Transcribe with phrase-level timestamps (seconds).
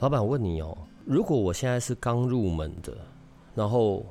[0.00, 2.96] 老板，我问你哦，如果我现在是刚入门的，
[3.54, 4.06] 然后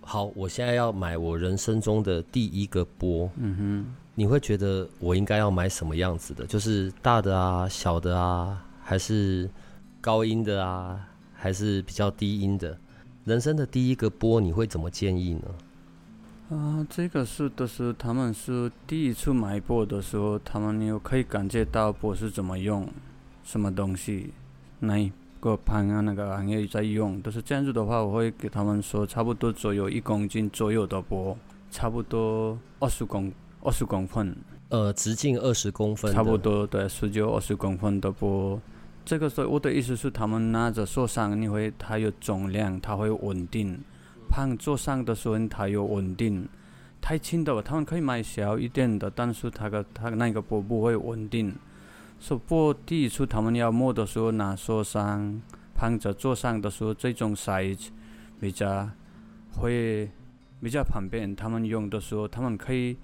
[0.00, 6.46] 好，我现在要买我人生中的第一个波，嗯哼，你会觉得我应该要买什么样子的？
[6.46, 9.50] 就是大的啊，小的啊，还是
[10.00, 10.98] 高音的啊，
[11.34, 12.78] 还是比较低音的？
[13.26, 16.56] 人生的第一个波，你会怎么建议呢？
[16.56, 22.88] 啊、这个是的是他们是第一次买波的时候，他们有可以感觉到波是怎么用，
[23.44, 24.32] 什么东西。
[24.80, 26.00] 哪个盘啊？
[26.00, 31.36] 那个行业在用，都是这样子的话，我会给他们说，差不多左右一公斤左右的波，
[31.70, 34.36] 差不多二十公二十公分。
[34.70, 36.12] 呃，直径二十公分。
[36.12, 38.60] 差不多对，十九二十公分的波。
[39.04, 43.78] 这个是我的意思是，他们拿着手上，你会它有重量，它会稳定。
[44.28, 46.46] 盘坐上的时候，它有稳定。
[47.00, 51.54] 太轻的，他们可以买小一点的，但是它的它那个波不会稳定。
[52.20, 55.40] 说钵第一次他们要摸的时候，拿手上
[55.74, 57.88] 盘着坐上的时候，这种 size
[58.40, 58.88] 比较
[59.54, 60.10] 会
[60.60, 61.34] 比较方便。
[61.34, 62.96] 他们用的时候，他们可以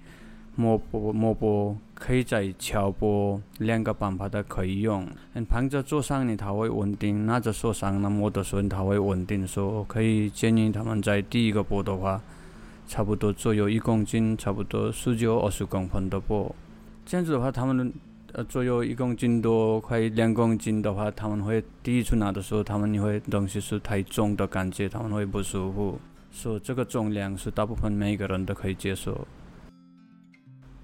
[0.55, 5.07] 摸钵摸钵，可以在敲钵，两个办法都可以用。
[5.33, 9.47] 嗯盘着坐上呢，它会稳定；拿着手上那摸的时候，它会稳定。
[9.47, 12.21] 所以可以建议他们在第一个钵的话，
[12.85, 16.53] 差不多左右一公斤，差不多十九二十公分的钵。
[17.05, 17.93] 这样子的话，他们。
[18.37, 25.97] 呃，左右一公斤多，快两公斤的话，他们会第一次拿的时候，他们你会东西是太重的感觉，他们会不舒服。
[26.33, 29.25] 所以这个重量是大部分每一个人都可以接受。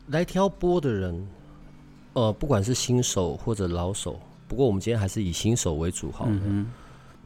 [0.07, 1.27] 来挑钵的人，
[2.13, 4.17] 呃，不管是新手或者老手，
[4.47, 6.41] 不过我们今天还是以新手为主好了。
[6.45, 6.71] 嗯。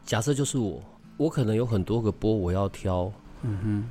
[0.05, 0.81] 假设就是我，
[1.17, 3.11] 我可能有很多个钵我要挑。
[3.43, 3.89] 嗯哼。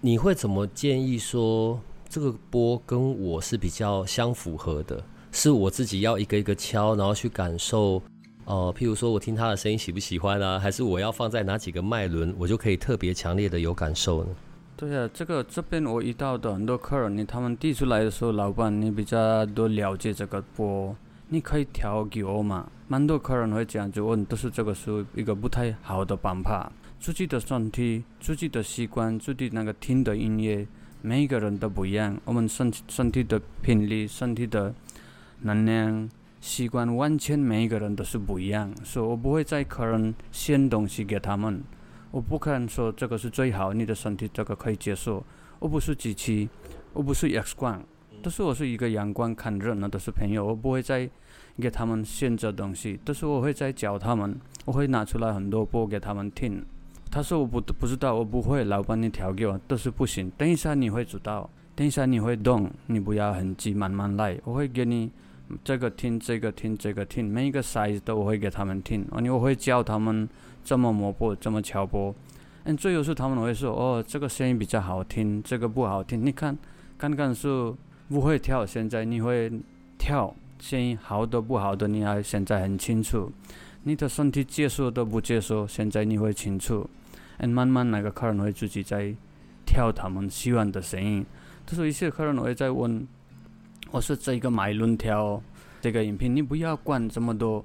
[0.00, 5.02] 你会怎么建议说这个钵跟我是比较相符合的？
[5.34, 8.00] 是我自己要一个一个敲，然后去感受，
[8.44, 10.60] 呃，譬如说我听他的声音喜不喜欢啊？
[10.60, 14.30] 还是我要放在哪几个脉轮，我就可以特别强烈的有感受呢？
[14.76, 20.94] 对啊，这个这边我遇到的很多客人，你他们递出来的时候，老板你比较多了解这个波，
[21.28, 22.70] 你可以调给我嘛？
[22.86, 26.70] 蛮多客人会这样子问，都是这个是一个不太好的办法。
[27.00, 30.64] 自己的身体、自己的习惯、自己那个听的音乐，
[31.02, 32.16] 每一个人都不一样。
[32.24, 34.72] 我们身身体的频率、身体的。
[35.42, 36.08] 能量
[36.40, 41.62] 习惯完全每一个人都是不一样，所以我不会在客人献东西给他们，
[42.10, 45.24] 我不可能说这个是最好，你的身体这个可以接受。
[45.58, 46.48] 我不是机器，
[46.92, 47.82] 我不是 X 光，
[48.22, 51.08] 都是我是一个阳光看人，那都是朋友，我不会再
[51.58, 56.62] 给他们献这东西，都是我会再教他们，我会拿出来很多钵给他们听。
[57.10, 60.30] 他说我不不知道，我不会，老板你调给我都是不行。
[60.36, 65.10] 等一下你会知道，等一下你会懂，你不要很急，慢慢来，我会给你。
[65.62, 70.28] 这个听，这个听，这个听，每一个 size 都会给他们听，哦，我会教他们
[70.62, 72.14] 怎么摸钵，怎么敲拨。
[72.64, 76.24] 嗯，最后是他们会说，哦，这个声音比较好听，这个不好听。
[76.24, 76.56] 你看，
[76.96, 77.72] 刚刚是
[78.08, 79.52] 不会跳，现在你会
[79.98, 83.30] 跳，声音好的不好的，你还现在很清楚。
[83.82, 86.88] 你的身体接受都不接受，现在你会清楚。
[87.36, 89.14] 嗯，慢慢那个客人会自己在
[89.66, 91.24] 跳他们喜欢的声音。
[91.66, 93.06] 就是一些客人会在问。
[93.94, 95.40] 我是这个脉轮调
[95.80, 97.64] 这个音频，你不要管这么多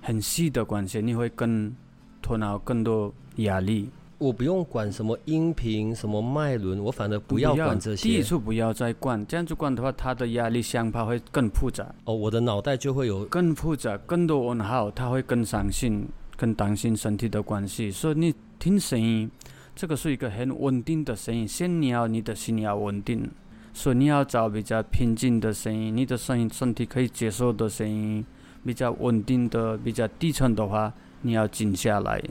[0.00, 1.74] 很细的关系，你会更
[2.22, 3.90] 头脑更多压力。
[4.18, 8.08] 我不用管什么音频、什么脉轮，我反正不要管这些。
[8.08, 11.92] 第一次不要再管，这样子管的话，他的压力相怕会更复杂。
[12.04, 16.06] 哦，我的脑袋就会有更复杂、更多问号，他会更伤心、
[16.36, 17.90] 更担心身体的关系。
[17.90, 19.28] 所以你听声音，
[19.74, 23.28] 这个是一个很稳定的声音，先你要你的心要稳定。
[23.74, 28.24] 所以你要找比较平静的声音，你的声音身体可以接受的声音，
[28.64, 30.92] 比较稳定的、比较低沉的话，
[31.22, 32.22] 你要静下来。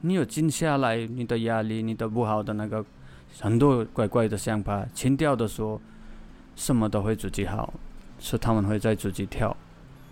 [0.00, 2.84] 你有静下来，你的压力、你的不好的那个
[3.38, 5.80] 很多怪怪的想法清掉的时候，
[6.56, 7.74] 什么都会自己好。
[8.22, 9.56] 是他们会在自己跳。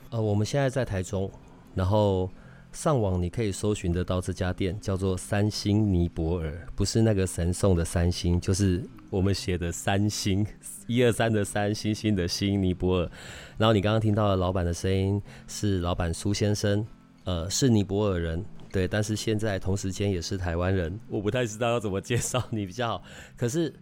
[0.09, 1.31] 呃，我们现在在台中，
[1.75, 2.31] 然后
[2.73, 10.47] 上网你可以搜寻得到这家店，叫做三星尼泊尔，不是那个神送的三星，就是我们写的三星，
[10.87, 13.11] 一二三的三，星星的星，尼泊尔。
[13.57, 16.87] 然后你刚刚听到的老板的声音是老板苏先生，
[17.25, 23.03] 呃，是尼泊尔人，对，但是现在同时间也是台湾人，我不太知道要怎么介绍你比较好。
[23.37, 23.73] 可是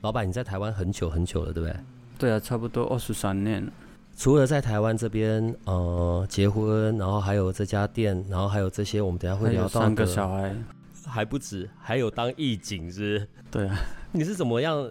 [0.00, 1.76] 老板你在台湾很久很久了，对不对？
[2.18, 3.70] 对啊，差不多二十三年。
[4.16, 9.86] 除了在台湾这边呃结婚，然后还有这家店，然后还有这些，我们等下会聊到的。
[9.86, 10.54] 三个小孩
[11.06, 13.26] 还不止，还有当义警是？
[13.50, 13.78] 对啊。
[14.12, 14.90] 你是怎么样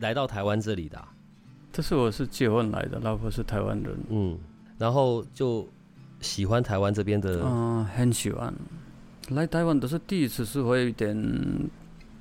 [0.00, 1.08] 来到台湾这里的啊？
[1.72, 3.96] 这是我是结婚来的，老婆是台湾人。
[4.08, 4.38] 嗯，
[4.78, 5.68] 然后就
[6.20, 7.42] 喜欢台湾这边的。
[7.44, 8.52] 嗯，很喜欢。
[9.30, 11.16] 来台湾都是第一次，是会有点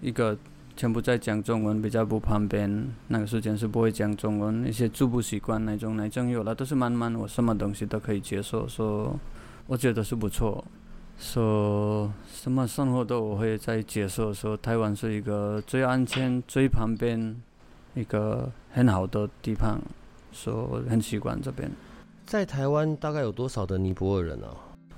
[0.01, 0.37] 一个。
[0.77, 2.69] 全部在讲中文，比较不方便。
[3.07, 8.67] 那个时间是不会讲中文，一些住不习惯那种，那种有了，都是慢慢我什么东西都可以接受。
[8.67, 9.17] 说，
[9.67, 10.61] 我觉得是不错。
[11.17, 14.33] 说什么生活都我会在接受。
[14.33, 17.35] 说台湾是一个最安全、最旁边
[17.93, 19.79] 一个很好的地方。
[20.31, 21.71] 说很习惯这边。
[22.25, 24.47] 在台湾大概有多少的尼泊尔人呢？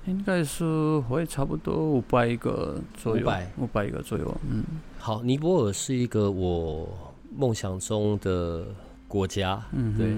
[0.06, 4.64] 应该是会差不多五百个左右，五百五百个左右，嗯。
[4.98, 6.88] 好，尼泊尔是一个我
[7.36, 8.64] 梦想中的
[9.06, 10.16] 国家，嗯，对，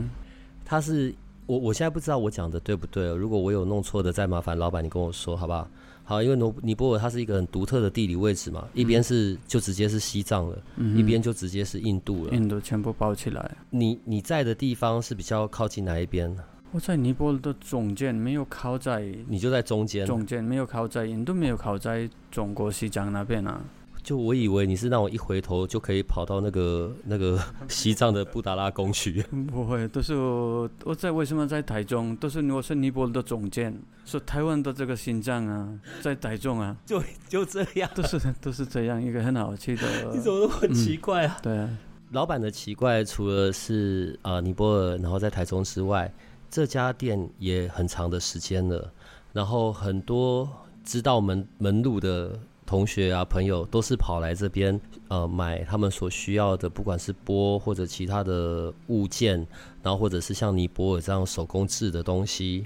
[0.65, 1.13] 他是
[1.45, 5.69] 我我现在不知道我讲的对不对，如果我有弄错的，再麻烦老板你跟我说好不好？
[6.11, 13.57] 好，因为尼尼泊尔它是一个很独特的地理位置嘛，一边是就直接是西藏了，嗯、一边就直接是印度了，印度全部包起来。
[13.71, 16.37] 你你在的地方是比较靠近哪一边？
[16.73, 23.63] 我在尼泊尔的中间，没有靠在，你就在中间，中间没有靠在印度，没有靠在中国西藏那边啊。
[24.11, 27.39] 就我以为你是让我一回头就可以跑到那个 那个
[27.71, 29.23] 西藏的布达拉宫去。
[29.53, 32.17] 不会，都是我我在为什么在台中？
[32.17, 33.73] 都是我是尼泊尔的总监，
[34.05, 39.87] 是台湾的这个心脏啊，在台中啊，就就这样，都是都是这样一个很好去的。
[40.13, 41.37] 你怎么都很奇怪啊？
[41.39, 41.71] 嗯、对啊，
[42.11, 46.13] 老板的奇怪，除了是啊、呃、尼泊尔，然后在台中之外，
[46.51, 48.93] 这家店也很长的时间了，
[49.33, 50.49] 然后很多
[50.83, 52.37] 知道门门路的。
[52.71, 59.45] 同学啊，朋友都是跑来这边，呃，买他们所需要的，不管是钵或者其他的物件，
[59.83, 62.65] 然后或者是像尼泊尔这样手工制的东西。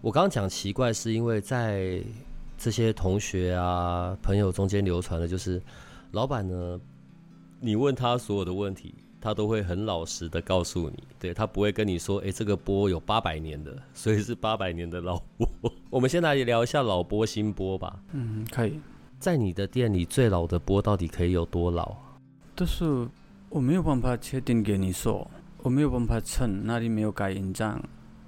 [0.00, 2.02] 我刚刚讲奇怪，是因为在
[2.56, 5.60] 这些同学啊、朋友中间流传的，就是
[6.12, 6.80] 老板呢，
[7.60, 15.46] 你问他所有的问题，他都会很老实的告诉你，对，他不会跟你说，诶，这个钵有八百年的，所以是八百年的老钵。
[15.90, 18.02] 我们先来聊一下老钵、新钵吧。
[18.12, 18.80] 嗯，可以。
[19.22, 21.94] 在你的店里，最老的波到底可以有多老？
[22.56, 23.06] 但是
[23.48, 27.80] 我没有办法确定给你说，我没有办法称，那里没有盖印章，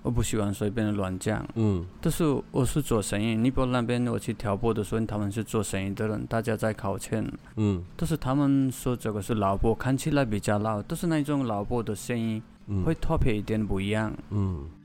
[0.02, 1.44] 我不喜欢随便的乱讲。
[1.56, 7.28] 嗯，但是我是做生意，尼泊尔那边我去挑拨的时候，他们是做生意的人，大家在考钱。
[7.56, 12.40] 嗯，但是他们说这个是老波，看起来比较老，但是那种老波的声音
[12.84, 14.16] 会特别一点不一样。
[14.30, 14.64] 嗯。
[14.64, 14.83] 所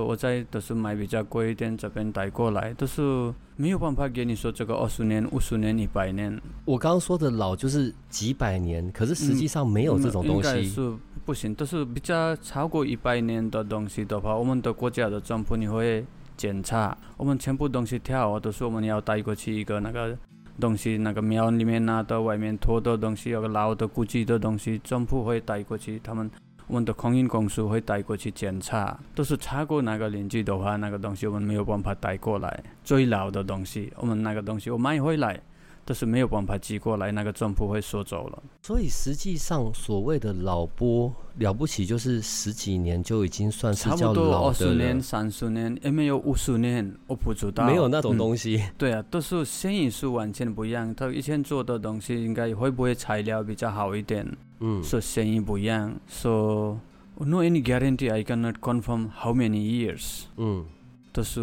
[0.00, 6.40] 以我在都是买比较贵一点，这边带过来，都是没有办法给你说这个二十年、五十年、一百年。
[6.64, 10.48] 我刚刚说的老就是几百年，可是实际上没有这种东西。
[10.48, 10.94] 嗯、应该是
[11.24, 16.06] 不行，都是比较超过一百年的东西的话，我们的国家的政府你会
[16.36, 20.16] 检查，我们全部东西跳，都是我们要带过去一个那个
[20.60, 26.30] 东西，那个庙里面拿到外面拖的东西，有个老的古迹的东西，政府会带过去，他们。
[26.72, 32.64] 我们的空运公司会带过去检查，都是查过那个邻居的话，那个东西我们没有办法带过来。
[32.82, 35.38] 最老的东西，我们那个东西我买回来，
[35.84, 38.42] 都是没有办法寄过来，那个政府会收走了。
[38.62, 43.90] 所以实际上所谓的老波了不起，就是十几年就已经算是。
[43.90, 47.66] 差不多二十年、三十年，也没有五十年，我不知道。
[47.66, 48.56] 没有那种东西。
[48.62, 50.94] 嗯、对啊，都是生意是完全不一样。
[50.94, 54.24] 他以前做的东西，应该会不会材料比较好一点？
[54.60, 55.98] 嗯，说生意不一样。
[56.06, 56.78] So
[57.18, 60.22] no any guarantee I cannot confirm how many years。
[60.36, 60.64] 嗯，
[61.12, 61.40] 都是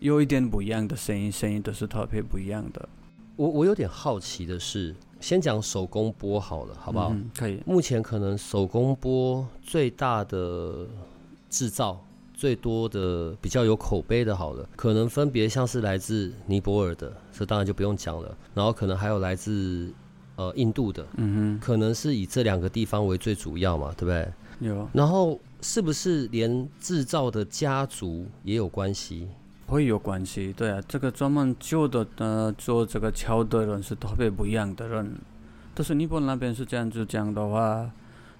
[0.00, 2.88] 有一点不一样的生意，生意都是特别不一样的。
[3.38, 7.10] 我我有点好奇的是，先讲手工波好了，好不好？
[7.12, 7.62] 嗯，可以。
[7.64, 10.84] 目前可能手工波最大的
[11.48, 12.04] 制造
[12.34, 18.36] 最多的比较有口碑的，好了，可能分别像是来自尼泊尔的，这当然就不用讲了。
[18.54, 19.88] 然后可能还有来自
[20.34, 24.68] 呃印度的，嗯哼，可能是以这两个地方为最主要嘛，对不对？
[24.68, 24.88] 有。
[24.92, 29.28] 然后是不是连制造的家族也有关系？
[29.68, 35.14] 会有关系，对啊，这个专门做的呃做这个桥的人是特别不一样的人。
[35.74, 37.88] 但是尼泊尔那边是这样子讲的话，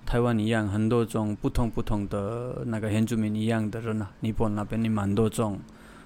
[0.05, 5.59] 台湾一样很多种不同不同的那个原住民一样的人啊，尼泊尔那边也蛮多种，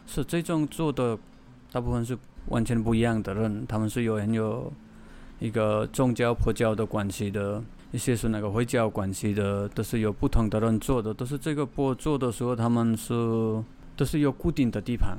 [0.07, 1.17] 是这种做的
[1.71, 4.73] 大部分是完全不一样的人，他们是有很有
[5.39, 7.63] 一个宗教佛教的关系的，
[7.93, 13.15] 一些是那个回教关系的，都是有不同的人做的，都是这个波做的时候，他们是
[13.97, 15.17] 都是有固定的地盘，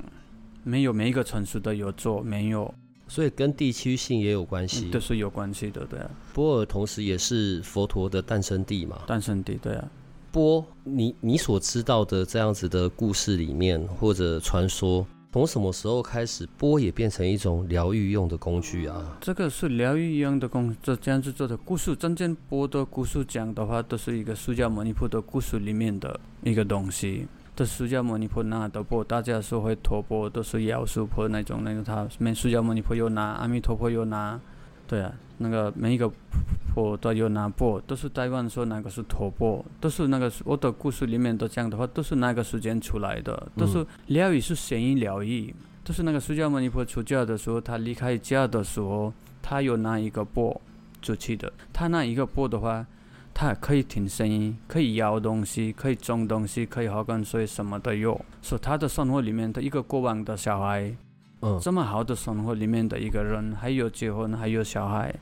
[0.63, 2.73] 没有每一个城市都有做，没有。
[3.07, 6.09] 所以跟地区性也有关系，都、嗯就是有关系的，对啊。
[6.33, 9.87] 波尔同时也是佛陀的诞生地嘛，诞生地，对啊。
[10.31, 19.15] 波，你你所知道的这样子的故事里面，或者传说，从什么时候开始，波也变成一种疗愈用的工具啊？
[19.21, 27.27] 这个是疗愈用的工，这这样子做的故事，真正波的故事讲的话，都是一个释迦牟尼佛的故事里面的一个东西。
[27.55, 34.39] 这释迦牟尼佛拿的钵，大家说会托钵，都是药师钵那种，那个他没释迦牟尼佛又拿，阿弥陀佛又拿，
[34.87, 36.11] 对啊，那个每一个
[36.73, 50.59] 佛都有拿钵，都是台湾说那个是托钵，都是那个我的故事里面都讲的话，都是那个时间出来的，都是疗愈是神医疗愈，都是那个释迦牟尼佛出家的时候，他离开家的时候，他有拿一个钵
[51.03, 52.83] 出去的，他那一个钵的话。
[53.33, 58.19] 他可以听声音，可以咬东西，可以种东西，可以喝干水，什么都有。
[58.41, 60.95] 说他的生活里面的一个过往的小孩，
[61.41, 65.13] 嗯，这么好的生活里面的一个人，还有结婚，还有小孩，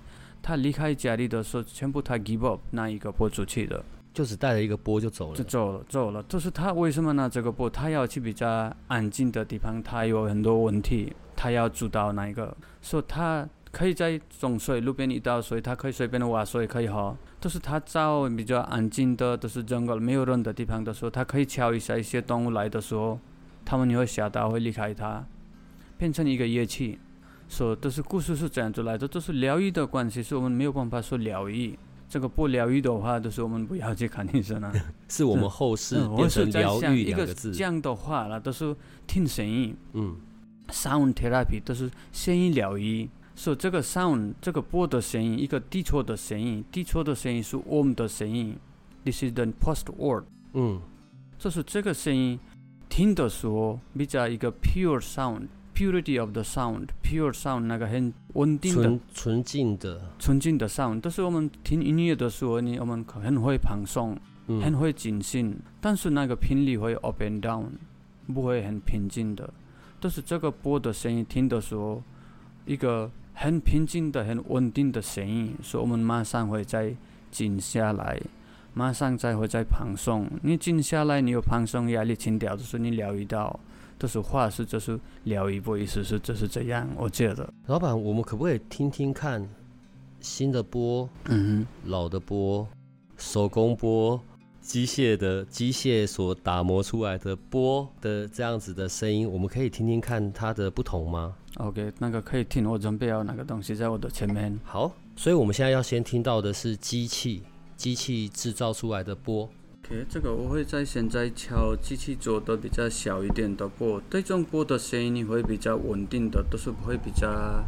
[0.42, 6.22] 他离开家里的时候，全部他 give up 那一个播出去的，就只带了一个钵就走了，就走了，走了。
[6.24, 7.70] 就是他为什么拿这个钵？
[7.70, 13.48] 他要去比较安静的地方，他有很多问题，他要知道那一个，说他。
[13.74, 17.16] 可以在种水，路边一倒水，他可以随便的挖水可以喝。
[17.42, 23.20] 都是他找比较安静的，都是整个没有人的地方的时候，他可以敲一下一些动物来的时候，
[23.66, 25.26] 他们也会吓到，会离开他，
[25.98, 27.00] 变成一个乐器。
[27.50, 31.78] 说都是故事是这样子来的，都是疗愈的关系，是我们没有办法说疗愈。
[32.08, 34.72] 这个不疗愈的话，都是我们不要去看医生啊。
[35.10, 37.52] 是我们后世变成疗愈两个字。
[37.52, 38.76] 这样的话了，都是
[39.08, 39.76] 听声音。
[39.94, 40.16] 嗯
[40.70, 43.10] ，sound therapy 都是声音疗愈。
[43.34, 48.56] 说、so, 这个 sound，这个波的声音，一个低错的声音，低错的声音是我们的声音。
[49.04, 50.26] This is the post word。
[50.54, 50.80] 嗯，
[51.40, 52.40] 就是这个声音
[52.88, 61.02] 听的时候比较一个 pure sound，purity of the sound，pure sound 那个很稳定的、纯净的、纯净的 sound。
[61.02, 64.16] 都是我们听音乐的时候，你我们很会放松，
[64.48, 67.68] 嗯、很会静心，但是那个频率会 up and down，
[68.32, 69.52] 不会很平静的。
[70.00, 72.04] 都是这个波的声音听的时候，
[72.68, 73.10] 一个。
[73.42, 76.96] 很平静的、很稳定的声音，所以我们马上会再
[77.32, 78.22] 静下来，
[78.76, 80.30] 马上再会再放松。
[80.44, 83.60] 你静下来，你有放松、压力清掉，就是你疗愈到，
[83.98, 86.88] 这是话是就是疗愈，不意思是就是这样。
[86.96, 89.44] 我觉得，老板，我们可不可以听听看
[90.20, 92.68] 新的波，嗯哼，老的波，
[93.18, 94.22] 手工钵，
[94.62, 104.58] 机械的机械所打磨出来的波的这样子的声音，我们可以听听看它的不同吗？OK，那个可以听，我准备要那个东西在我的前面。
[104.64, 107.44] 好，所以我们现在要先听到的是机器，
[107.76, 109.50] 机器制造出来的波。
[109.84, 117.64] OK，这个我会在现在敲机器做的比较小一点的钵，这种波的声音会比较稳定的，都是会比较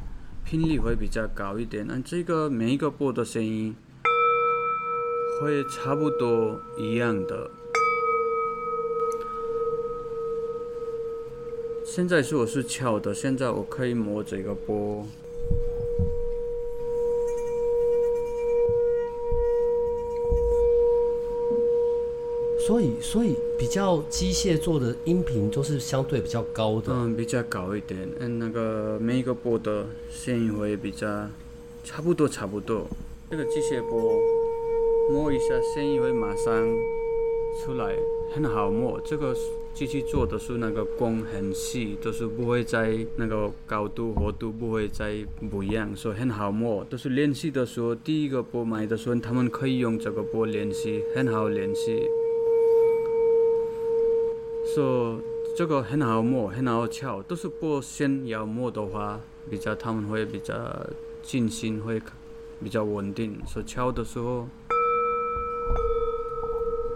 [0.46, 1.86] 频率会比较高一点。
[1.88, 3.76] 那这个每一个波的声音
[5.42, 7.50] 会差不多一样的。
[11.84, 15.06] 现在是我是翘的，现在我可以摸这个波。
[22.66, 26.94] 所以，所以比较机械做的音频都是相对比较高的。
[26.94, 28.10] 嗯，比较高一点。
[28.20, 31.28] 嗯，那个每一个波的声音会比较
[31.84, 32.88] 差不多，差不多。
[33.30, 34.18] 这个机械钵
[35.12, 36.54] 摸一下，声音会马上
[37.60, 37.96] 出来，
[38.34, 39.00] 很好摸。
[39.02, 39.36] 这个。
[39.74, 46.84] 机器做的是那个工很细，都、是不会在那个高度、厚度不会再不一样，所以很好摸。
[46.84, 52.08] 都、是练习的时候，第一个波买的时候，他们可以用这个波练习，很好练习。
[54.76, 55.20] 说、
[55.58, 57.20] 这个很好摸，很好敲。
[57.24, 59.20] 都、是钵先要摸的话，
[59.50, 60.54] 比较他们会比较
[61.24, 62.00] 静心，会
[62.64, 63.40] 比较稳定。
[63.48, 64.48] 说、敲的时候、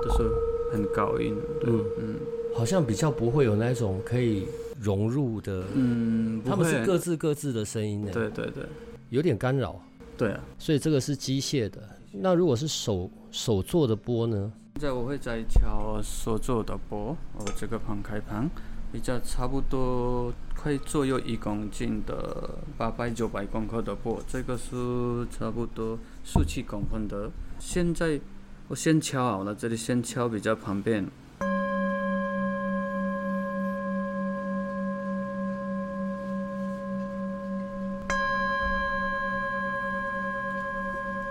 [0.03, 0.29] 就是
[0.71, 1.85] 很高音，对嗯。
[1.99, 2.15] 嗯
[2.55, 4.47] 好像比较不会有那种可以
[4.81, 8.11] 融入的，嗯，他们是各自各自的声音呢。
[8.11, 8.63] 对对对，
[9.11, 9.79] 有点干扰。
[10.17, 11.87] 对啊，所以这个是机械的。
[12.11, 14.51] 那如果是手手做的波呢？
[14.77, 18.49] 现在我会在敲手做的波，哦，这个旁开盘，
[18.91, 24.73] 比较差不多可以左右一公斤的八百九百公克的波，这个是
[25.29, 27.29] 差不多十七公分的。
[27.59, 28.19] 现在
[28.69, 31.05] 我先敲好了这里先敲比较方便。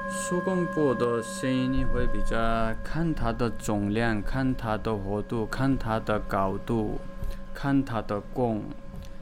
[0.09, 2.37] 苏公布的声音会比较，
[2.83, 6.99] 看它的总量，看它的弧度，看它的高度，
[7.53, 8.63] 看它的弓，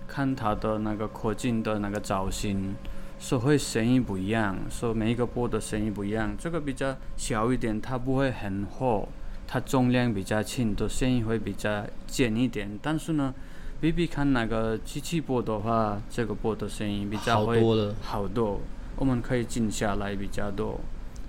[0.06, 2.76] 看它的那个扩镜的那个造型。
[3.18, 4.56] 所会声音不一样。
[4.70, 6.36] 所以每一个钵的声音不一样。
[6.38, 9.08] 这个比较小一点，它不会很厚，
[9.46, 12.78] 它重量比较轻，的声音会比较尖一点。
[12.82, 13.32] 但是呢，
[13.80, 17.62] 比比看那个机器钵的话，这个钵的声音比较会
[18.02, 18.60] 好多，
[18.96, 20.80] 我们可以静下来比较多，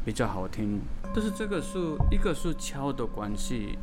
[0.03, 0.81] 比较好听。
[1.13, 1.79] 但是这个是
[2.11, 3.77] 一个是敲的关系，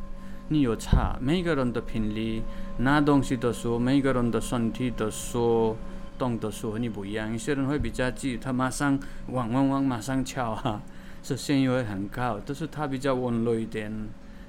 [0.49, 1.17] 你有差。
[1.19, 2.41] 每个人的频率
[2.77, 5.75] 拿东西的时候，每个人的身体的说
[6.17, 7.31] 动的时候你不一样。
[7.31, 10.81] 有些人会比较急，他马上汪汪汪马上敲哈，
[11.21, 12.39] 所以声音会很高。
[12.45, 13.91] 但是他比较温柔一点，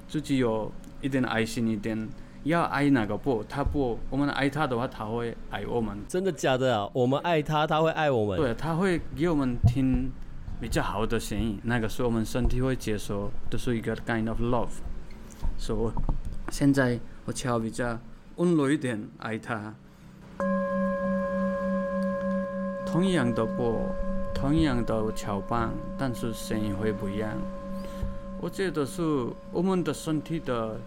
[0.07, 2.07] 自己有一点爱心一点。
[2.43, 5.97] 要爱哪个不，他不，我们爱他的话，他会爱我们。
[6.07, 6.87] 真的假的啊？
[6.93, 8.37] 我们爱他，他会爱我们。
[8.37, 10.11] 对，他会给我们听
[10.61, 14.69] 比较好的声音，那个是我们身体会接受，这是一个 kind of love。
[15.57, 17.97] 所以现在我敲比较
[18.35, 19.73] 温柔一点，爱他。
[22.95, 23.75] 同样的钵，
[24.33, 27.29] 同样的敲棒，但是声音会不一样。
[28.39, 29.03] 我觉得是
[29.51, 30.77] 我们的身体的。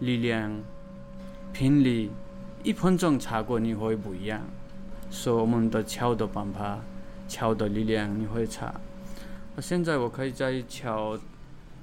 [0.00, 0.50] 力量、
[1.52, 2.10] 频率，
[2.62, 4.40] 一分钟差过你会不一样。
[5.10, 6.78] 所以我们的敲的办法、
[7.28, 8.74] 敲的力量你会差。
[9.54, 11.18] 那现在我可以再敲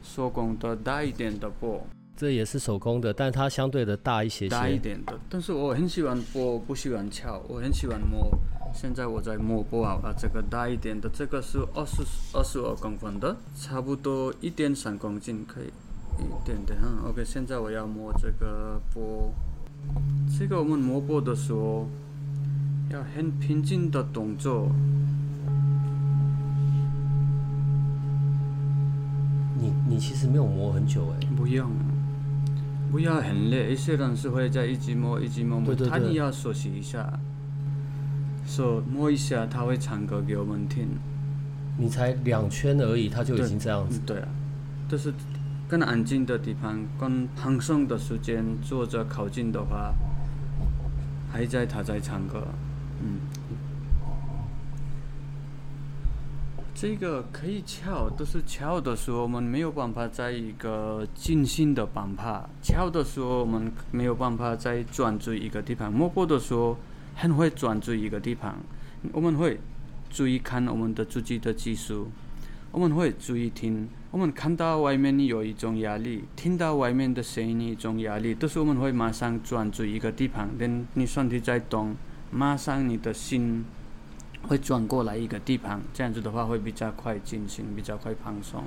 [0.02, 1.86] 手工的大一点的钵。
[2.16, 4.50] 这也是手工的，但它相对的大一些些。
[4.50, 7.40] 大一点的，但是我很喜欢钵，不喜欢敲。
[7.48, 8.28] 我很喜欢摸。
[8.80, 15.74] 现在我在摸钵好了，这个大一点的，这个是二十二十二公分的，差不多一点三公斤可以。
[16.20, 17.26] 一点点，嗯，OK。
[17.26, 19.34] 现在我要摸这个波，
[20.38, 21.90] 这个我们摸波的时候
[22.92, 24.70] 要很平静的动作。
[29.60, 31.28] 你你其实没有摸很久哎。
[31.36, 31.68] 不用，
[32.92, 33.74] 不要很累。
[33.74, 35.74] 一些人是会在一直摸，一直摸摸。
[35.74, 37.20] 他你要熟悉一下，
[38.48, 40.88] 说摸一下，他会唱歌给我们听。
[41.78, 44.00] 你才两圈而已，他就已经这样子。
[44.08, 44.28] 对，对啊，
[44.90, 45.14] 就是。
[45.70, 49.94] 更安静的地方，更放松的时间，坐着靠近的话，
[51.30, 52.42] 还在他在唱歌，
[53.02, 53.20] 嗯，
[56.74, 62.50] 这个可以翘，都是翘的时候，我们没有办法在一个静心的办法。
[62.64, 65.92] 敲的时候，我们没有办法再专注一个地方。
[65.92, 66.78] 摸过的时候，
[67.18, 68.56] 很会专注一个地方，
[69.12, 69.60] 我们会
[70.10, 72.08] 注意看我们的自己的技术。
[72.70, 80.48] 我们会注意听，我们看到外面你有一种压力，听到外面的声音一种压力，都是我们会马上专注一个地方。
[80.60, 81.96] 等你身体在动，
[82.30, 83.66] 马上你的心
[84.44, 88.64] 会转过来一个地方，这样子的话会比较快进行，比较快放松。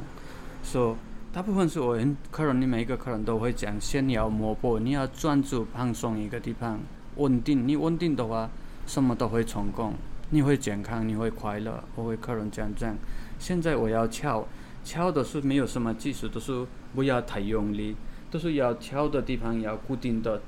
[0.62, 0.96] 所以
[1.32, 6.80] 大部分是我很客人，你每一个客人都会讲，先要摸钵，你要专注放松一个地方，
[7.20, 7.68] 稳定。
[7.68, 8.50] 你稳定的话，
[8.86, 9.94] 什么都会成功，
[10.30, 11.84] 你会健康，你会快乐。
[11.94, 12.96] 我为客人讲讲。
[13.38, 14.46] 现在我要敲，
[14.82, 17.94] 敲的是没有什么技术，都是不要太用力，
[18.30, 20.40] 都是要敲的地方要固定的。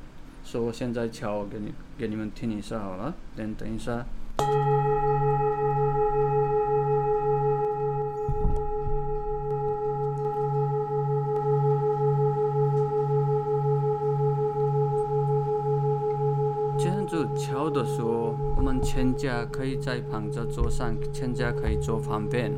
[0.45, 4.05] 所以我现在敲给你给你们听一下好了，等等一下。
[17.62, 22.51] 子敲的时候，我们全家可以在旁着桌上，全家可以坐旁边。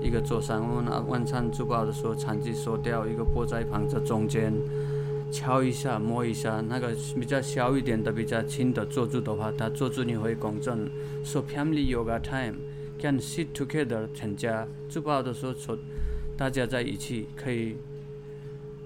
[0.00, 4.52] 一个桌上，我们拿晚餐煮饱的时候，餐具收掉，一个钵在旁在中间，
[5.30, 10.90] 敲一下，摸一下，那个比较小一点的、比较轻的坐住的话，它坐住你会共振。
[11.22, 12.56] So family yoga time
[12.98, 15.76] can sit together，全家煮饱的时候坐，
[16.36, 17.76] 大家在一起可以。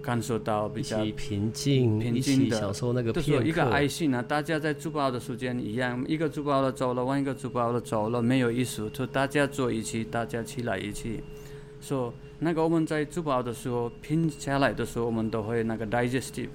[0.05, 4.21] 感受到比较平静，平静的，享受那个就是一个爱心啊！
[4.21, 8.91] 大家在珠宝的时间一样，一个珠宝的走了，另一个珠宝的走了，没有意思。
[8.91, 11.25] 就大家坐一起，大家起来一起。
[11.81, 16.51] 说、so, 那个我们在珠宝的时候拼下来的时候，我们都会那个 digestive，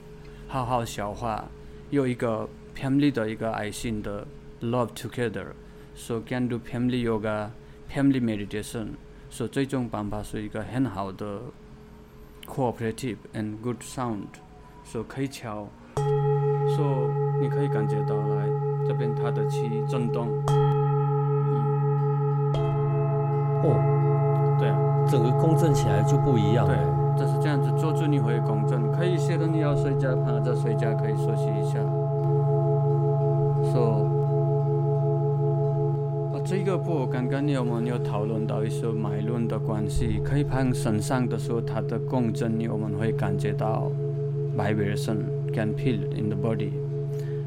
[0.48, 1.50] 好好消化，
[1.90, 2.48] 有一个
[2.80, 4.28] family 的一个爱心的
[4.62, 5.48] love together。
[5.96, 7.50] So can do family yoga,
[7.92, 8.90] family meditation。
[9.32, 11.42] 所以这种办法是一个很好的。
[12.50, 14.26] Cooperative and good sound，
[14.84, 16.88] 所以可以敲，所以
[17.42, 18.50] 你可以感觉到来
[18.86, 20.28] 这边它的气震动。
[20.48, 22.52] 嗯，
[23.64, 23.66] 哦，
[24.60, 26.66] 对啊，整个共振起来就不一样。
[26.66, 26.76] 对，
[27.18, 28.92] 就是这样子，坐住你会共振。
[28.92, 31.80] 可以，现在你要睡觉，趴着睡觉可以休息一下。
[33.72, 34.06] 所以，哦，
[36.49, 43.91] 这个波刚刚我们有讨论到一些脉轮的关系，可以拍身上的时候，它的共振，我们会感觉到
[44.55, 45.25] vibration
[45.55, 46.73] can feel in the body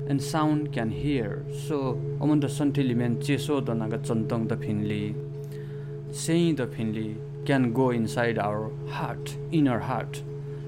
[0.09, 5.13] and sound can hear。So 我们的身体里面接受的那个震动的频率，
[6.11, 10.21] 声音的频率 can go inside our heart, inner heart,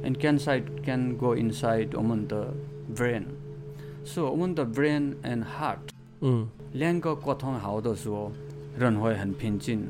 [0.04, 2.54] and can side can go inside 我们的
[2.96, 5.80] brain。So 我们的 brain and heart，
[6.21, 6.49] 嗯。
[6.73, 8.33] 两个沟通好的时候，
[8.77, 9.87] 人会很平静，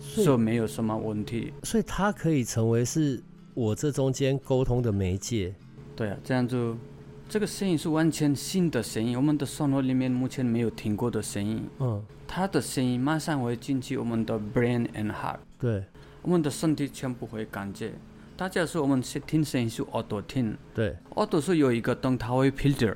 [0.00, 1.52] 说没有什么问题。
[1.62, 3.22] 所以它可以成为是
[3.54, 5.54] 我这中间沟通的媒介。
[5.94, 6.76] 对啊，这样就
[7.28, 11.62] 这个声音是完全新的声音，我们的生活里面目前没有听过的声音。
[11.78, 15.38] 嗯，它的声音马上会进去我们的 brain and heart。
[15.58, 15.84] 对，
[16.22, 17.92] 我们的身体全部会感觉。
[18.36, 22.94] 大家说我们是听声音是耳朵听，对，耳朵是有一个灯，它会 filter。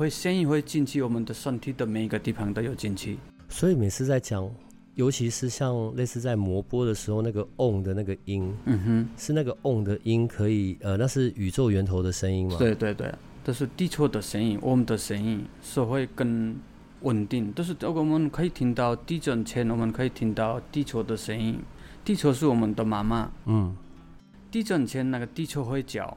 [0.00, 3.18] 会声音会进去我们的身体的每一个地方都有进去，
[3.50, 4.50] 所以每次在讲，
[4.94, 12.56] 尤其是像类似在磨波的时候，那个 on 的那个音，嗯哼，是那个 on 的音可以，呃，那是宇宙源头的声音吗？
[12.58, 13.12] 对对对，
[13.44, 16.56] 这是地球的声音，我们的声音，是会更
[17.02, 17.52] 稳定。
[17.52, 21.60] 都是如果我们可以听到地震前，我们可以听到地球的声音。
[22.02, 23.76] 地球是我们的妈妈，嗯，
[24.50, 26.16] 地震前那个地球会叫，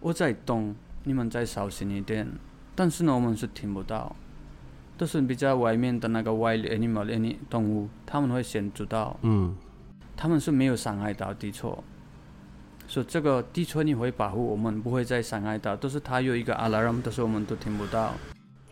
[0.00, 2.28] 我在动，你们再小心一点。
[2.74, 4.16] 但是呢，我们是听不到，
[4.96, 9.54] 都是比较外面的那个 wild animal any 动物，他们会先知道，嗯，
[10.16, 11.84] 他们是没有伤害到地球，
[12.86, 18.14] 所以这个地球你会保护我们，不会再伤害到，都是它有一个 alarm，但是我们都听不到，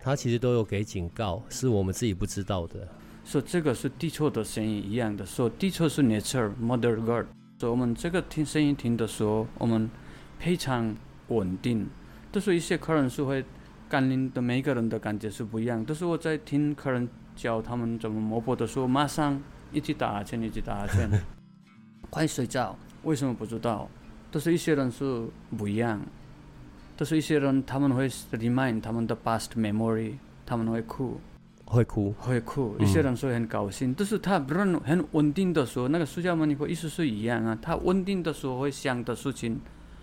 [0.02, 2.88] 它其实都有给警告，是我们自己不知道的，
[3.22, 7.26] 所以这个是地球的声音一样的，所以地球是 nature mother god，
[7.58, 9.90] 所以我们这个听声音听的时候，我们
[10.38, 10.96] 非常
[11.28, 11.86] 稳定，
[12.32, 13.44] 都是一些客人是会。
[13.90, 21.10] 感应的每个人的感觉是不一样，都是我在听客人教他们怎么磨破的时候，马上一起打哈欠，一起打哈欠，
[22.08, 22.78] 快睡觉。
[23.02, 23.90] 为什么不知道？
[24.30, 25.26] 都是一些人是
[25.58, 26.00] 不一样，
[26.96, 30.12] 都是一些人他们会 remind 他们的 past memory，
[30.46, 31.20] 他们会哭，
[31.64, 32.76] 会哭，会哭。
[32.78, 39.60] 一些人说很高兴，都、嗯、是他人很稳定的时候，那个释迦牟尼佛意思是一样啊，他稳定的时候会想的事情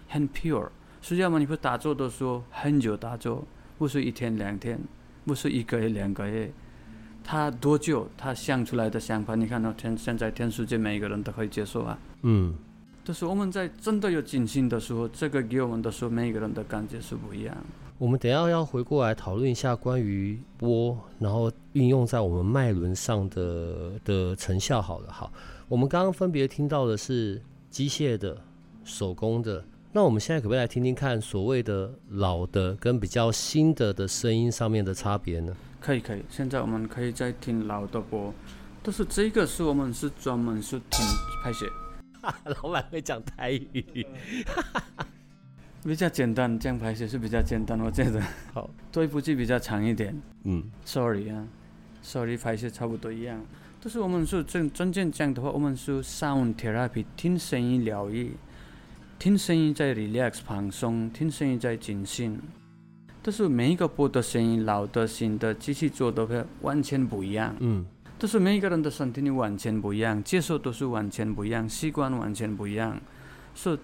[0.09, 0.67] 很 pure。
[1.01, 3.47] 释迦牟尼佛打坐的时候很久打坐。
[3.77, 4.79] 不是一天两天，
[5.25, 6.51] 不是一个月两个月，
[7.23, 9.35] 他多久他想出来的想法？
[9.35, 11.99] 你看到天现在全世界每一个人都可以接受啊。
[12.23, 12.55] 嗯，
[13.03, 17.55] 就是我们在真的有静心的时候，这个给我们的时候，每一个人的感觉是不一样。
[17.99, 24.81] 我们等一下要回过来讨论一下关于波，然后运用在我们脉轮上的的成效。
[24.81, 25.31] 好了，好，
[25.67, 28.39] 我们刚刚分别听到的是机械的、
[28.83, 29.63] 手工的。
[29.91, 35.55] 那我们现在可不可以来听听看所谓的老的跟比较新的的声音上面的差别呢？
[35.79, 38.33] 可以可以，现在我们可以再听老的波，
[38.83, 41.05] 但是这个是我们是专门是听
[41.43, 41.65] 拍写。
[42.61, 44.05] 老板会讲台语，
[45.83, 48.21] 比较简单，这样拍写是比较简单，我觉得。
[48.53, 50.19] 好，对不起，比较长一点。
[50.43, 51.47] 嗯，sorry 啊
[52.01, 53.41] ，sorry，拍写差不多一样。
[53.81, 58.35] 但是我们是真真正讲的话，我们是 sound therapy，听声音疗愈。
[59.19, 62.39] 听声音在 relax 放松，听声音在静心，
[63.23, 67.55] 但是每一个波的声音，老的、新的，机器做的会完全不一样。
[67.59, 67.83] 嗯，
[68.19, 72.95] 但是每一个人的身体你完全不一样，接受都是完全不一样，习惯完全不一样。
[73.55, 73.79] 所以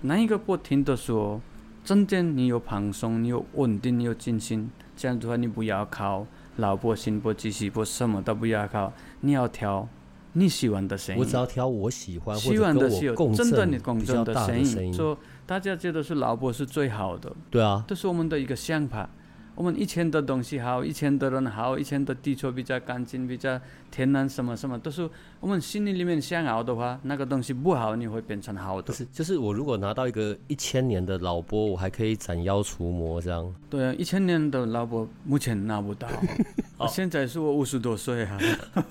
[0.00, 1.40] 哪一个波听的时候，
[1.84, 9.88] 真正你有放松，你有稳定，你有静心，这样的话你不要靠老波、新波、机器波，什么都不要靠，你要调。
[10.32, 17.30] 你喜欢的声音，我只要挑我喜欢，喜欢的是有真的你共振的声音，说大家觉得是老波是最好的。
[17.50, 19.08] 对啊，这是我们的一个想法。
[19.54, 25.06] 我们以前的东西好，以前的人好，以前的地球比较干净，比较天然，什么什么都是
[25.40, 28.88] 我们心里里面想要的话，那个东西不好，你会变成好的。
[28.88, 33.54] 就是就是我如果拿到一个一千年的老波，我还可以斩妖除魔这样。
[33.68, 36.08] 对啊，一千年的老波目前拿不到，
[36.88, 38.38] 现在是我五十多岁哈、
[38.72, 38.84] 啊。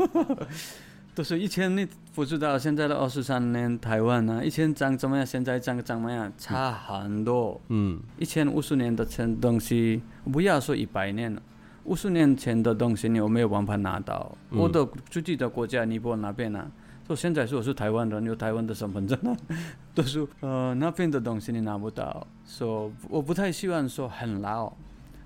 [1.13, 7.60] 都是以前你不知道，现在的二十三年台湾啊，以前长怎么样，现在长怎么样，差很多。
[7.67, 11.41] 嗯，以前五十年的前东西，不要说一百年了，
[11.84, 14.38] 五十年前的东西你有没有办法拿到？
[14.52, 16.69] 嗯、我的自己的国家尼泊尔那边啊，
[17.06, 19.36] 说现在说我是台湾人，有台湾的身份证啊，
[19.93, 22.26] 都是呃那边的东西你拿不到。
[22.45, 24.71] 说我不太希望说很老，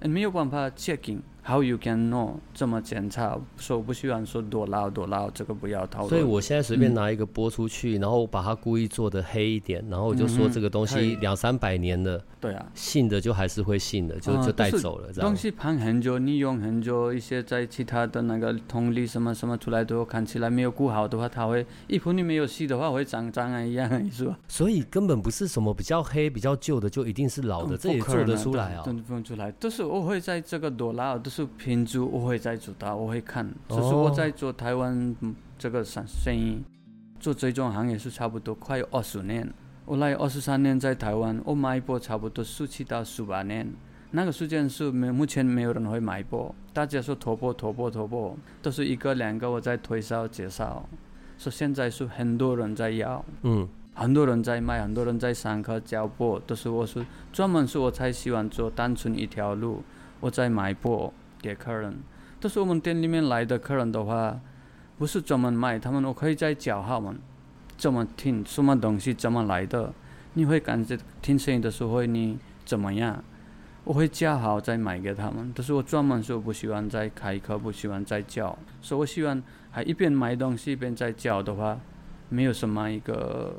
[0.01, 2.37] 没有办法 checking How you can know？
[2.55, 6.09] 这么检查，说我不喜欢说多老多老，这个不要讨论。
[6.09, 15.13] 所以我现在随便拿一个播出去，嗯、然后我把它故意做的黑一点，然后我就说这个东西两三百年了，对啊，信的就还是会信的，就、嗯、就带走了。
[15.13, 24.35] 这样东西盘很久，你用很久，一些在其他的那个桶里什么什么出来都看起来没有顾好的话，它会衣服里没有洗的话会长脏啊一样，是吧？
[24.47, 28.83] 所以根本不是什么比较黑、比较旧的就一定是老的，嗯、这也做得出来啊、哦。
[28.85, 31.99] 做不出来，都是我会在这个多老都是品质。
[31.99, 33.45] 我会在做它，我会看。
[33.67, 35.13] 只是我在做台湾
[35.57, 36.63] 这个生生意，
[37.19, 39.51] 做这种行业是差不多快二十年。
[39.85, 43.69] 我来二十三年在台湾，我买波差不多十七到十八年。
[44.11, 50.87] 那个时间是没目前没有人会买波，大家说托钵托钵托钵，都是一个两个我在推销介绍。
[51.37, 59.83] 说现在是很多人在要，嗯，很多人在卖，很多人在上课教波，都是我是专门是我才喜欢做单纯一条路，
[60.21, 61.13] 我在买钵。
[61.45, 61.95] 给客人，
[62.39, 64.39] 但是我们店里面来的客人的话，
[64.97, 67.19] 不是专门买，他们我可以再教他们
[67.77, 69.93] 怎么听什么东西怎么来的，
[70.33, 73.23] 你会感觉听声音的时候你怎么样？
[73.83, 75.51] 我会教好再买给他们。
[75.53, 81.79] 但是我专门说不喜欢再开课，不喜欢再教，所以我希望还一边买东西一边在教的话，
[82.29, 83.55] 没有什么一个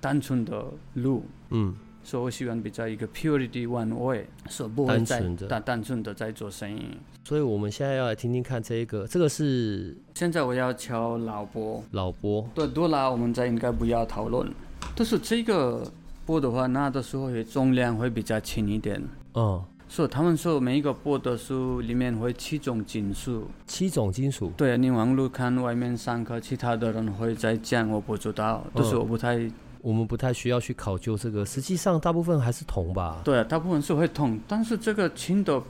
[0.00, 0.64] 单纯的
[0.94, 1.26] 路。
[1.50, 1.76] 嗯。
[2.08, 6.96] 所以我喜欢比较一个 purity one way，所以不会在单单纯的在做生意。
[7.22, 11.84] 所以我们现在要来听听看这一个，这个是现在我要敲老波。
[11.90, 12.48] 老波。
[12.54, 14.50] 对，多拉我们再应该不要讨论。
[14.96, 15.86] 但是这个
[16.24, 19.06] 波的话，那的时候也重量会比较轻一点。
[19.34, 19.62] 嗯。
[19.86, 23.46] 所以他们说每一个波的书里面会七种金属。
[23.66, 24.50] 七种金属。
[24.56, 29.50] 对，你网络看外面上课，其他的人会在讲，我不知道，但是我不太。
[29.78, 33.20] 嗯我们不太需要去考究这个，实际上大部分还是铜吧。
[33.24, 35.62] 对啊，大部分是会铜，但是这个轻的，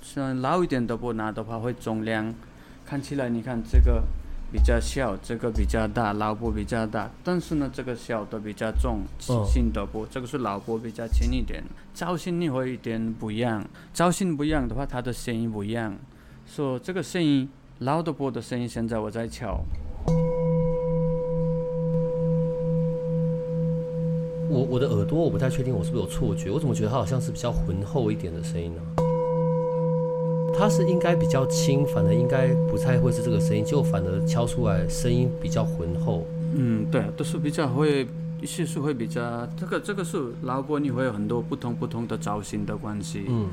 [0.00, 2.32] 像老一点的波拿的话会重量。
[2.84, 4.04] 看起来你看这个
[4.52, 15.96] 比较小，这个比较大，老波比较大，但是呢这个小的比较重，轻的波，这个是老波比较轻一点，造型你会一点不一样，造型不一样的话它的声音不一样，
[16.46, 17.48] 说这个声音
[17.80, 19.60] 老的波的声音现在我在敲。
[24.48, 26.50] 我我的耳朵我不太确定，我是不是有错觉？
[26.50, 28.82] 我怎么觉得它好像是比较浑厚一点的声音呢？
[30.58, 36.24] 它是应该比较轻，反而应该不太会是这个声音，就反而敲出来声音比较浑厚。
[36.54, 38.06] 嗯，对，都是比较会，
[38.40, 43.24] 一些是会比较这个这个是老钵，你会有很多不同不同的造型的关系。
[43.28, 43.48] 嗯，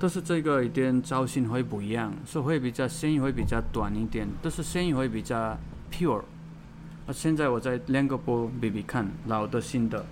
[0.00, 5.56] 但是这个一点造型会不一样，所以会比较声音会比较短一点，但是声音会比较
[5.92, 6.22] pure。
[7.04, 10.04] 啊，现在我在两个波比比看，老的新的。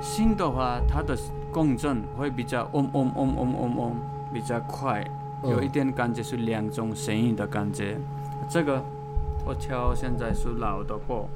[0.00, 1.16] 新的话，它的
[1.52, 3.96] 共振会比较嗡嗡嗡嗡嗡嗡，
[4.32, 5.04] 比较快，
[5.44, 7.96] 有一点感觉是两种声音的感觉。
[8.50, 8.82] 这个
[9.46, 11.28] 我敲现在是老的波，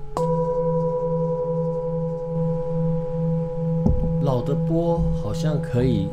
[4.22, 6.08] 老的波好像可以。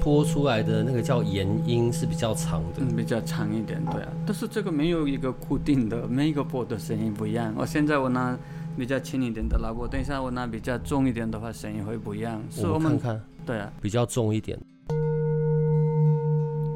[0.00, 4.08] 拨出来的那个叫延音是比较长的，嗯，比较长一点，对啊。
[4.24, 7.52] 但是这个没有一个固定的，每一个波的声音不一样。
[7.56, 8.38] 我现在我拿
[8.78, 12.40] 比较轻一点的老钵，等一下我拿比较重一点的话，声音会不一样。
[12.62, 14.56] 我们看看，对啊，比较重一点，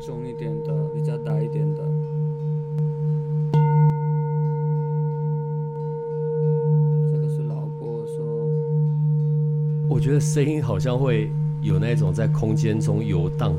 [0.04, 1.82] 重一点的，比较大一点的。
[7.12, 8.24] 这个是老波说，
[9.88, 11.30] 我觉得声音好像会。
[11.62, 13.54] 有那种在空间中游荡。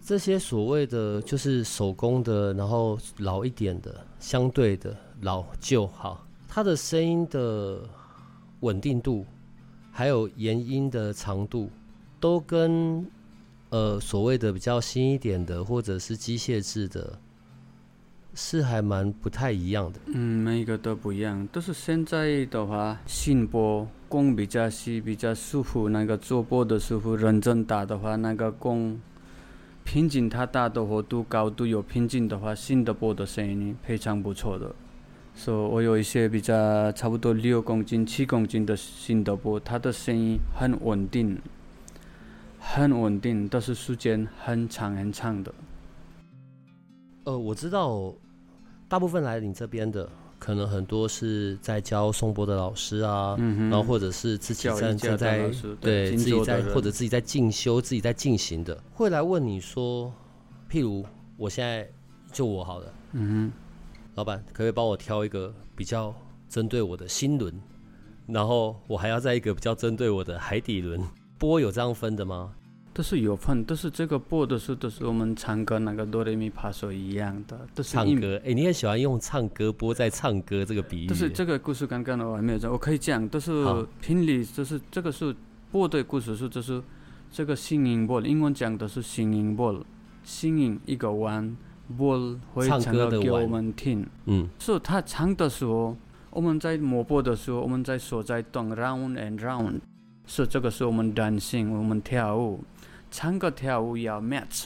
[0.00, 7.78] 这些所谓的就是手工的，然后老一点的，相对的老旧好，它的声音的
[8.60, 9.26] 稳定度，
[9.92, 11.68] 还有延音的长度，
[12.18, 13.06] 都跟。
[13.70, 17.18] 呃，所谓的比较新一点的，或者是机械制的，
[18.34, 20.00] 是还蛮不太一样的。
[20.06, 21.46] 嗯，每一个都不一样。
[21.48, 25.90] 都是现在的话，新波弓比较细，比较舒服。
[25.90, 28.98] 那个做波的师傅认真打的话，那个弓
[29.84, 34.74] 瓶颈它打的弧度高度有瓶颈的话，新的波的声音非常不错的。
[35.34, 41.38] 所以我有一些比较差不多六公斤、七公斤的新的波，它的声音很稳定。
[42.70, 45.52] 很稳定，都是时间很长很长的。
[47.24, 48.12] 呃，我知道，
[48.86, 50.06] 大部分来你这边的，
[50.38, 55.38] 可能很多是在教颂钵的老师啊，嗯、然后或者是自己在正在
[55.80, 60.12] 对，对自己在或者自己在进修、自己在进行的，会来问你说，
[60.70, 61.04] 譬如
[61.38, 61.88] 我现在
[62.30, 62.94] 就我好了。
[63.12, 63.52] 嗯哼，
[64.14, 66.14] 老板，可不可以帮我挑一个比较
[66.50, 67.52] 针对我的心轮？
[68.26, 71.02] 然后我还要在一个比较针对我的海底轮。
[71.38, 72.52] 波有这样分的吗？
[72.92, 78.40] 都是有分，都是这个播的时候，都是我们唱歌那个哆来咪发嗦一样的，都是唱歌。
[78.44, 81.06] 哎，你很喜欢用唱歌播在唱歌这个比喻。
[81.06, 83.52] 都是这个故事刚刚我还没有讲，我可以讲，都是
[84.00, 85.34] 频率，就是这个是
[85.70, 86.82] 播的故事是，就是
[87.30, 89.84] 这个心音钵，英文讲的是心音钵，
[90.24, 91.56] 心音一个弯，
[91.96, 94.06] 钵会唱歌给我们听。
[94.26, 95.96] 嗯，所以他唱的时候。
[96.30, 99.80] 我们在摸钵的时候，我们在手在动，round and round，
[100.26, 102.62] 是这个是我们 dancing，我们跳舞，
[103.10, 104.64] 唱歌跳舞要 match，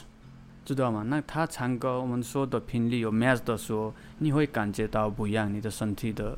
[0.65, 1.03] 知道吗？
[1.07, 6.37] 那他唱歌，我们说的频率有 match 的时候，你会感觉到不一样，你的身体的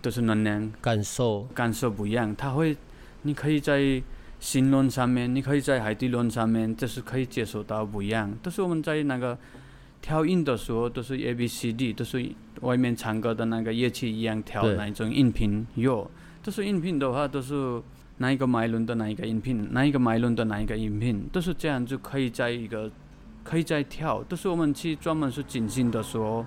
[0.00, 2.34] 都是能量感受感受不一样。
[2.34, 2.76] 他会，
[3.22, 4.02] 你可以在
[4.38, 8.32] 心轮上面，你可以在海底轮上面，就是可以接受到不一样。
[8.42, 9.38] 都是我们在那个。
[10.02, 12.26] 调音的时候都是 A B C D，都是
[12.62, 15.66] 外面唱歌的那个乐器一样调那一种音频。
[15.74, 16.10] 有，
[16.42, 17.82] 都是音频的话都是
[18.20, 22.90] 哪一个脉轮的哪一个音频，哪一个脉轮的哪一个音频，都是这样就可以在一个
[23.42, 24.22] 可以再调。
[24.24, 26.44] 都是我们去专门是进行的时候，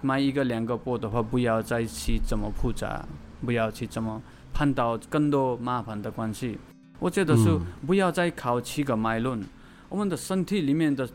[0.00, 3.04] 买一个两个波的话，不要再去这么复杂，
[3.44, 4.22] 不要去这么
[4.54, 6.56] 碰到更多麻烦的关系。
[7.00, 7.48] 我觉得是
[7.84, 9.44] 不要再考七个脉轮，
[9.88, 11.08] 我们的身体里面的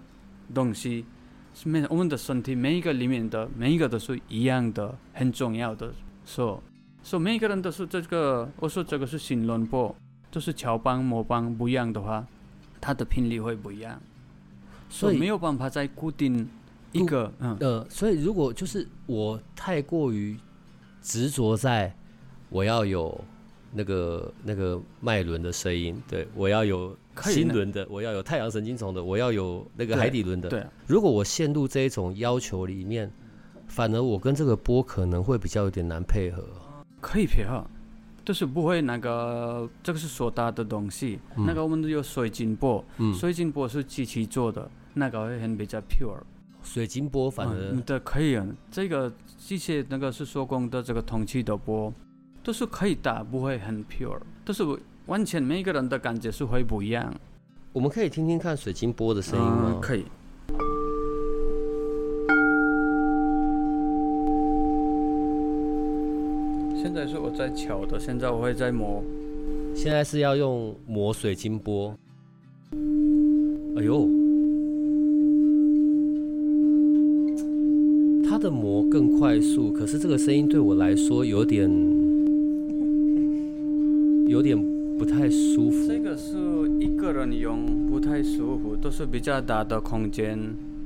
[0.54, 1.06] 东西。
[1.56, 5.94] 是每我们的身体每一个里面的每一个都是一样的，很重要的。
[6.26, 6.62] 说
[7.04, 9.96] 说每一个人都是这个，我说这个是新轮波，
[10.32, 12.26] 就是乔帮魔帮不一样的话，
[12.80, 14.02] 它的频率会不一样，
[14.90, 16.48] 所以没有办法再固定
[16.92, 17.32] 一个。
[17.40, 20.38] 嗯呃，所以如果就是我太过于
[21.02, 21.94] 执着在
[22.50, 23.24] 我要有
[23.72, 26.98] 那个那个脉轮的声音，对我要有。
[27.22, 30.50] 心轮的，我要有太阳神经丛的，我要有那个海底轮的。
[30.50, 30.68] 对，对。
[30.88, 33.08] 如果我陷入这一种要求里面，
[33.68, 36.44] 反而我跟这个波可能会比较有点难配合。
[37.04, 37.64] 可以配合，
[38.24, 41.20] 就是不会那个，这个是所搭的东西。
[41.36, 46.18] 嗯、那个我们都有水晶波，嗯、水晶波是机器做的，那个会很比较 pure。
[46.64, 48.40] 水晶波反而、嗯、对，可以。
[48.72, 51.94] 这个机械那个是手工的，这个铜器的波
[52.42, 54.64] 都是可以打，不会很 pure，都是。
[55.08, 57.14] 完全每一个人的感觉是会不一样。
[57.74, 59.74] 我们可以听听看水晶波的声音吗？
[59.74, 60.06] 嗯，可以。
[66.96, 69.04] 现在是我在敲的，现在我会在磨。
[69.74, 71.98] 现在是要用磨水晶波。
[73.76, 74.08] 哎呦，
[78.30, 81.68] 它的磨更快速，可是这个声音对我来说有点，
[84.28, 84.56] 有点。
[84.96, 85.88] 不太舒服。
[85.88, 86.38] 这个是
[86.80, 90.38] 一个人用不太舒服，都是比较大的空间，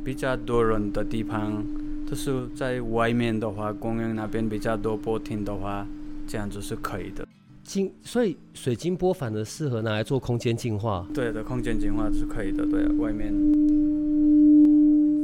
[0.06, 1.62] 比较多人的地方，
[2.10, 5.86] 都是在外面的话，公园那边比较多钵厅的话，
[6.28, 7.26] 这样子是可以的。
[7.64, 11.08] 净，所以水晶波反而适合拿来做空间净化。
[11.14, 12.66] 对的，空间净化是可以的。
[12.66, 13.34] 对，外面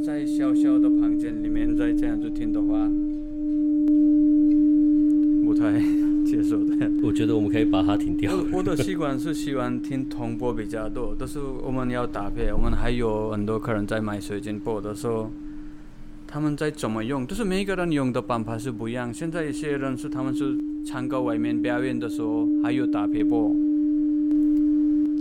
[0.04, 2.88] 在小小的房间里面再这样子听的话，
[5.44, 5.80] 不太。
[6.24, 8.32] 接受的，我觉得我们可以把它停掉。
[8.50, 12.50] 我的习惯是喜欢听铜波比较多，但是我们要搭配。
[12.50, 15.30] 我们还有很多客人在买水晶波的时候，
[16.26, 19.12] 他们在怎么用，就是每一个人用的办法是不一样。
[19.12, 23.50] 现在一些人是他们是唱歌外面表演的时候，还有搭配钵，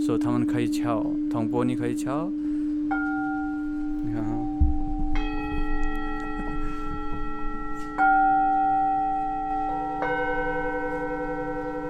[0.05, 2.29] 所以他们可以敲铜钵，你可以敲。
[4.05, 4.23] 你看。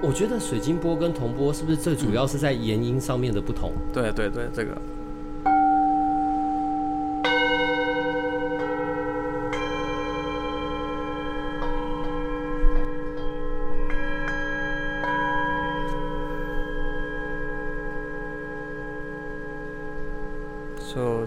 [0.00, 3.72] 我觉得水晶波跟铜钵是不是最主要是在延音上面的不同？
[3.74, 4.70] 嗯、对对对，这个。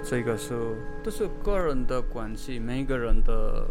[0.10, 0.54] 这个是
[1.04, 3.68] 都是个人的关系，每个人的。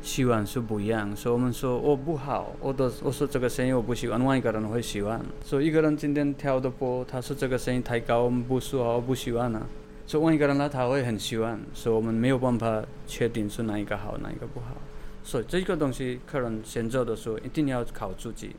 [0.00, 5.20] 喜欢是不一样，所以我们说我不好，我的我说这个声音我不喜欢，另一个人会喜欢。
[5.44, 9.66] 所以一个人今天跳的钵，他说这个声音太高，我们不说好，我不喜欢啊。
[10.06, 14.76] 所以另一个人呢，他会很喜欢，所以我们没有办法确定是哪一个好，哪一个不好。
[15.24, 18.54] 所以这个东西，客人选择的时候一定要靠自己。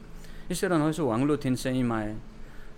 [0.50, 2.04] 一些人会说网络听声音嘛，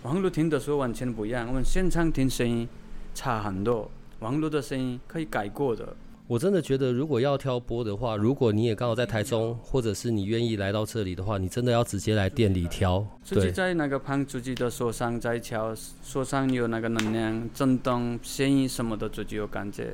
[0.04, 2.66] 网络听的时候完全不一样，我们现场听声音
[3.12, 3.90] 差很多，
[4.22, 5.96] 网络的声音可以改过的。
[6.28, 13.04] 我真的觉得，如果要挑拨的话，如果你也刚好在台中，或者是你愿意来到这里的话，你真的要直接来店里挑。
[13.24, 19.92] 自己在那个旁自己的手上在敲，手上有那个能量震动、声音什么的，自己有感觉。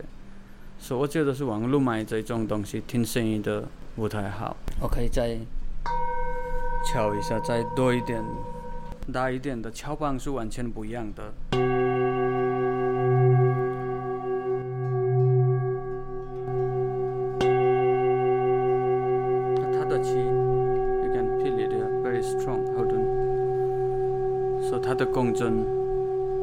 [0.79, 3.65] 所以我觉得是网络买这种东西听声音的
[3.97, 4.55] 不太好。
[4.81, 5.37] 我可以再
[6.93, 8.23] 敲一下，再多一点、
[9.11, 11.68] 大一点的敲棒是完全不一样的。
[19.89, 21.73] 它的气，you can feel it
[22.05, 22.63] very strong。
[22.77, 24.63] Hold on。
[24.69, 25.65] 所以它的共振，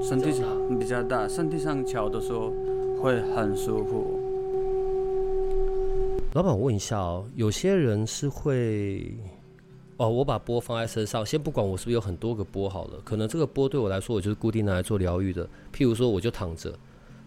[0.01, 0.47] 身体上
[0.79, 2.51] 比较大，身体上敲的时候
[2.99, 4.19] 会很舒服。
[6.33, 9.15] 老板，我问一下哦，有些人是会
[9.97, 15.47] 哦，我把波放在身上，先不管我是不是有很多个波好了，可能这个波对我来说，我就是固定拿来做疗愈的。
[15.71, 16.73] 譬如说，我就躺着，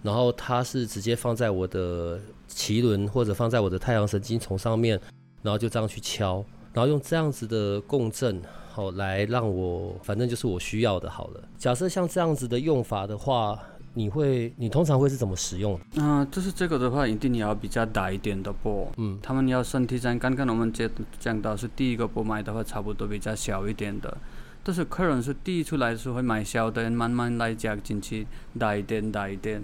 [0.03, 5.01] 然后它是直接放在我的脐轮或者放在我的太阳神经丛上面，
[5.43, 11.09] 然后就这样去敲，然后用这样子的共振，好来让我，反正就是我需要的。
[11.11, 13.59] 好了，假设像这样子的用法的话。
[13.95, 15.77] 你会，你通常会是怎么使用？
[15.97, 18.89] 嗯、呃，就是这个的话，一定要比较大一点的波。
[18.97, 24.17] 嗯，他们要身体上，刚刚我们讲讲到是第一个波买的话，差不多比较小一点的。
[24.63, 28.25] 但是客人是第一出来的时候会买小的，慢慢来加进去，
[28.57, 29.61] 大一点，大一点。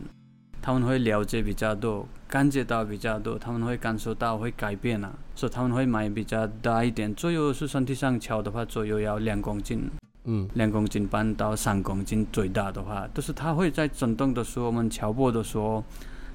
[0.64, 7.14] 他们会了解比较多，感觉到比较多，他们会感受到会改变啊，所以他们会买比较大一点。
[7.14, 9.90] 左右是身体上敲的话，左右要两公斤。
[10.24, 15.84] 嗯，两公斤半到三公斤最大的话，都、就是它会在震动的时候，我们敲拨的时候，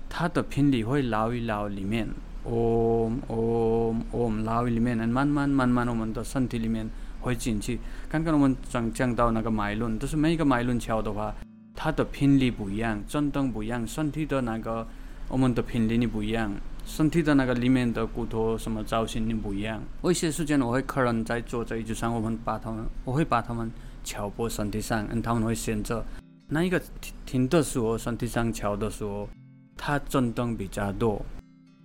[0.07, 2.07] 它的频率会捞一捞里面，
[2.43, 6.87] 哦哦哦，捞里面，慢慢慢慢，我们的身体里面
[7.21, 7.79] 会进去。
[8.07, 11.33] 刚刚我们讲讲到那个脉轮，都、就是每一个脉轮敲的话，
[11.81, 14.85] 它的频率不一样，震动不一样，身体的那个
[15.29, 16.51] 我们的频率不一样。
[16.85, 19.81] 身体的那个里面的骨头什么造型不一样。
[20.01, 23.71] 我一些时间我会客人在坐这椅子上，我们把他们，我会把他们
[24.03, 26.03] 敲拨身体上，嗯，他们会选择
[26.49, 29.29] 那一个听听的时候，身体上敲的时候，
[29.77, 31.25] 它震动比较多，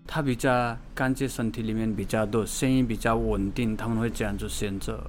[0.09, 5.09] 它比较感觉身体里面比较多，声音比较稳定，他们会这样子选择，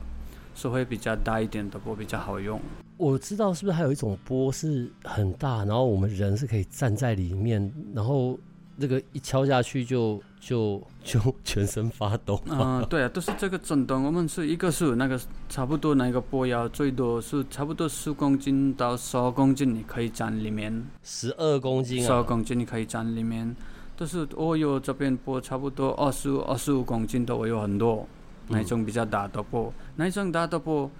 [0.53, 2.61] 所以会比较大一点的钵比较好用。
[2.97, 8.37] 我知道是不是还有一种波是很大，然后我们人是可以站在里面，然后。
[8.77, 12.37] 那个一敲下去就就就全身发抖。
[12.47, 14.03] 嗯、呃，对啊，都是这个震动。
[14.03, 15.17] 我们是一个是那个
[15.47, 20.85] 差不多那个波要最多是差不多十公斤到十二公斤，你可以站里面。
[21.03, 22.05] 十二公斤啊！
[22.05, 23.55] 十二公斤你可以站里面。
[23.95, 28.05] 都是我有这边波差不多二十五、二十五公斤的，我有很多。
[28.49, 30.91] 那种比较大的波，那种大的钵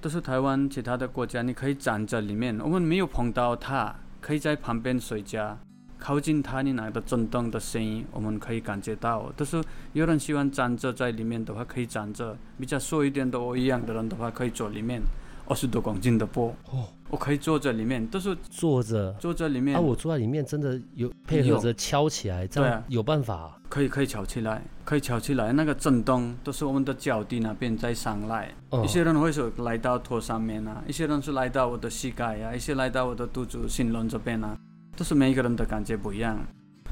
[0.00, 2.56] 都是台湾其他的国家，你可以站在里面。
[2.60, 5.58] 我们没有碰到它，可以在旁边睡觉。
[5.98, 9.32] 靠近它，你那个震动的声音，我们可以感觉到。
[9.36, 9.60] 但是
[9.94, 15.02] 有人喜欢站着在里面的话，可以站着；比较瘦一点的我一样的人的话，可以坐里面。
[15.48, 19.76] 二十多公斤的钵，哦，我可以坐在里面，都是坐着坐在里面。
[19.76, 23.56] 啊，我坐在里面真的有配合着敲起来，这样有办法、啊。
[23.68, 25.52] 可以可以敲起来，可以敲起来。
[25.52, 28.52] 那个震动都是我们的脚底那边在上来。
[28.70, 34.56] 哦、一些人会说来到头上面啊，一些人是来到我的膝盖啊，一些来到我的肚子心轮这边啊。
[34.96, 36.36] 都是每一个人的感觉不一样，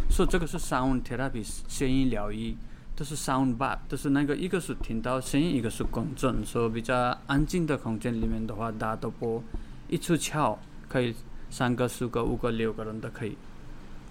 [0.08, 2.56] 所以这个是 sound therapy 声音疗愈，
[2.94, 6.94] 都是 sound bath，都是那个一个是听到声音，一个是共振，所以比较
[7.26, 9.42] 安静的空间里面的话，大的钵
[9.88, 10.58] 一出敲
[10.88, 11.14] 可以
[11.50, 13.36] 三个、四个、五个、六个人都可以，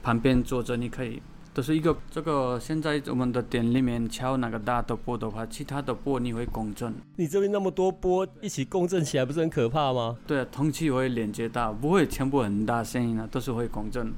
[0.02, 1.22] 旁边坐着你可以。
[1.54, 6.94] 都是一个这个，现在我们的店里面敲那个大的波的话，其他的波你会共振。
[7.16, 10.18] 你这边那么多波一起共振起来，不是很可怕吗？
[10.28, 14.14] 对啊，通气会连接到，不会全部很大声音啊，都是会共振。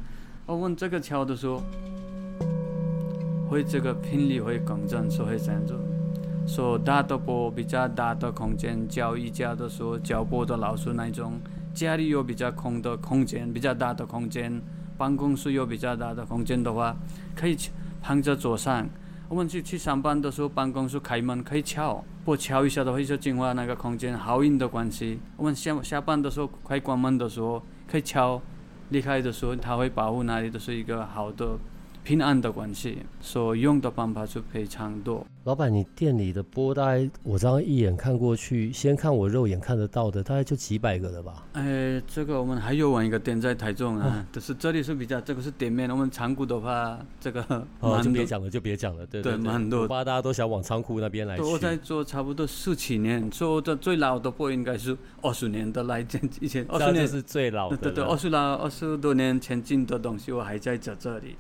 [0.48, 1.62] 我问这个敲的时候，
[3.48, 5.76] 会这个频率会共振，所以会这样子。
[6.48, 11.34] 说大的波比较大的空间，教瑜伽的时候，教钵的老师那种，
[11.74, 14.62] 家里有比较空的空间，比较大的空间。
[14.98, 16.96] 办公室有比较大的空间的话，
[17.36, 17.56] 可以
[18.02, 18.88] 放在桌上。
[19.30, 25.20] 我们去去上班的时候，办公室开门可以敲，不敲一下的话就净化那个空间，好运的关系。
[25.36, 28.42] 我们下下班的时候快关门的时候可以敲，
[28.90, 31.60] 离开的时候它会保护那里，都是一个好的。
[32.08, 35.26] 平安的关系，所用的方法是非常多。
[35.44, 41.46] 老板，你店里的波，大概我这样一眼看过去，先看我肉眼看得到的，大概就几百个了吧？
[41.52, 45.90] 哎，这个我们还有玩一个店在台中啊，就、啊、是这里是比较，这个是店面。
[45.90, 47.44] 我们仓库的话，这个
[47.82, 49.06] 哦，就别讲了，就别讲了。
[49.06, 49.82] 对对，对，蛮多。
[49.82, 51.38] 我怕大家都想往仓库那边来。
[51.40, 57.76] 我在做差不多十七年，做的最老的波应该是二十年的来进，以前二十年是最老的。
[57.76, 61.36] 对对，二十老二十多年前进的东西，我还在这这里。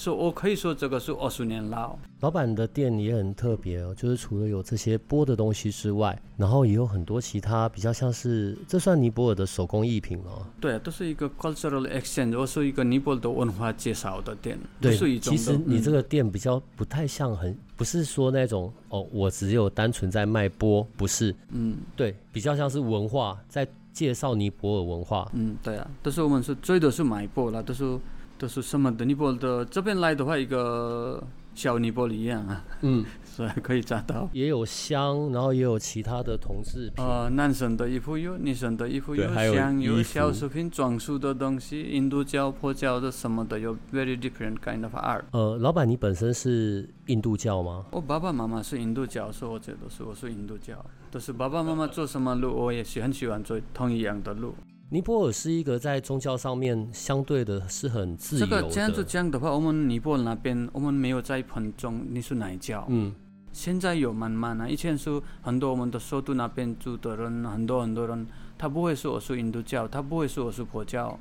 [0.00, 1.94] 所以我可以说这个是二十年老。
[2.20, 10.46] 老板的店也很特别哦，就是除了有这些钵的东西之外，然后也有很多其他比较像是，这算尼泊尔的手工艺品哦。
[10.58, 14.58] 对，都是一个 cultural exchange，我是一个尼泊尔的文化介绍的店。
[14.80, 21.36] 对，是一种其实你这个店比较不太像很，不是说那种哦，我只有单纯在卖钵，不是。
[21.50, 25.30] 嗯，对，比较像是文化，在介绍尼泊尔文化。
[25.34, 27.98] 嗯，对啊，都是我们是最多是买钵啦，都是
[28.40, 31.22] 都是什么的尼泊尔的这边来的话，一个。
[31.52, 37.04] 小尼泊尔一样啊，嗯， 所以可以找到，也有香，然后也有其他的铜制品。
[37.04, 45.22] 呃，男生的衣服有，女生的衣服有，香有小饰品、装饰的东西，印度教、佛教的什么的有，very different kind of art。
[45.32, 47.84] 呃，老板，你本身是印度教吗？
[47.90, 54.54] 我爸爸妈妈是印度教，所以我觉得是我是印度教，都是爸爸妈妈做什么路，我也是很喜欢做同一样的路。
[54.92, 58.60] 尼泊尔是一个在宗教上面相对的是很自由的。
[58.60, 62.84] 这个这样子讲的话，我们尼泊尔那边我们没有在盆中，你是哪一教？
[62.88, 63.14] 嗯，
[63.52, 68.26] 现在有慢慢啊，以前是很多我们的首都那边住的人，很多很多人，
[68.58, 71.16] 他不会说我是印度教，他不会说我是佛教。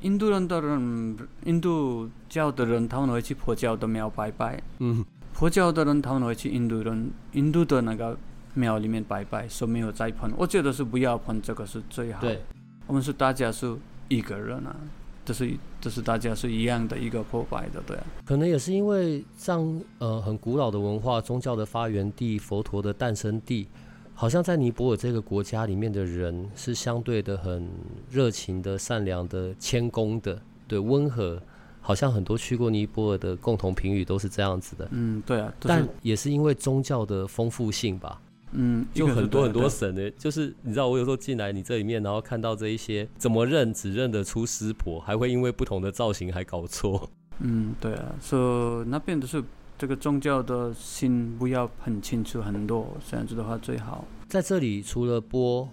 [0.00, 4.62] 印度人的人，印度教的人，他们会去佛教的庙拜拜。
[4.78, 8.16] 嗯，佛教的人，他们会去印度人印度的那个
[8.54, 10.32] 庙里面拜拜，说没有在碰。
[10.38, 12.22] 我觉得是不要碰，这个是最好。
[12.22, 12.42] 对。
[12.86, 13.74] 我们是大家是
[14.08, 14.76] 一个人啊，
[15.24, 18.04] 这是这是大家是一样的一个破败的，对啊。
[18.24, 23.66] 可能也是因为像，呃，很古老的文化，宗教的发源地，佛陀的诞生地，
[24.14, 27.68] 好像在尼泊尔这个国家里面的人是相对的很
[28.10, 31.40] 热情的、善良的、谦恭的，对，温和。
[31.86, 34.88] 好像很多去过尼泊尔的共同评语都是这样子的。
[34.92, 35.52] 嗯，对啊。
[35.60, 38.18] 但也是因为宗教的丰富性吧。
[38.54, 47.10] 嗯，就很多很多神的，就是你知道，我有时候进来你这里面，然后看到这一些，怎么认只认得出师婆，还会因为不同的造型还搞错。
[47.40, 49.42] 嗯，对啊，说、so, 那边都是
[49.76, 54.04] 这个宗教的心不要很清楚很多，这样子的话最好。
[54.28, 55.68] 在这里除了波，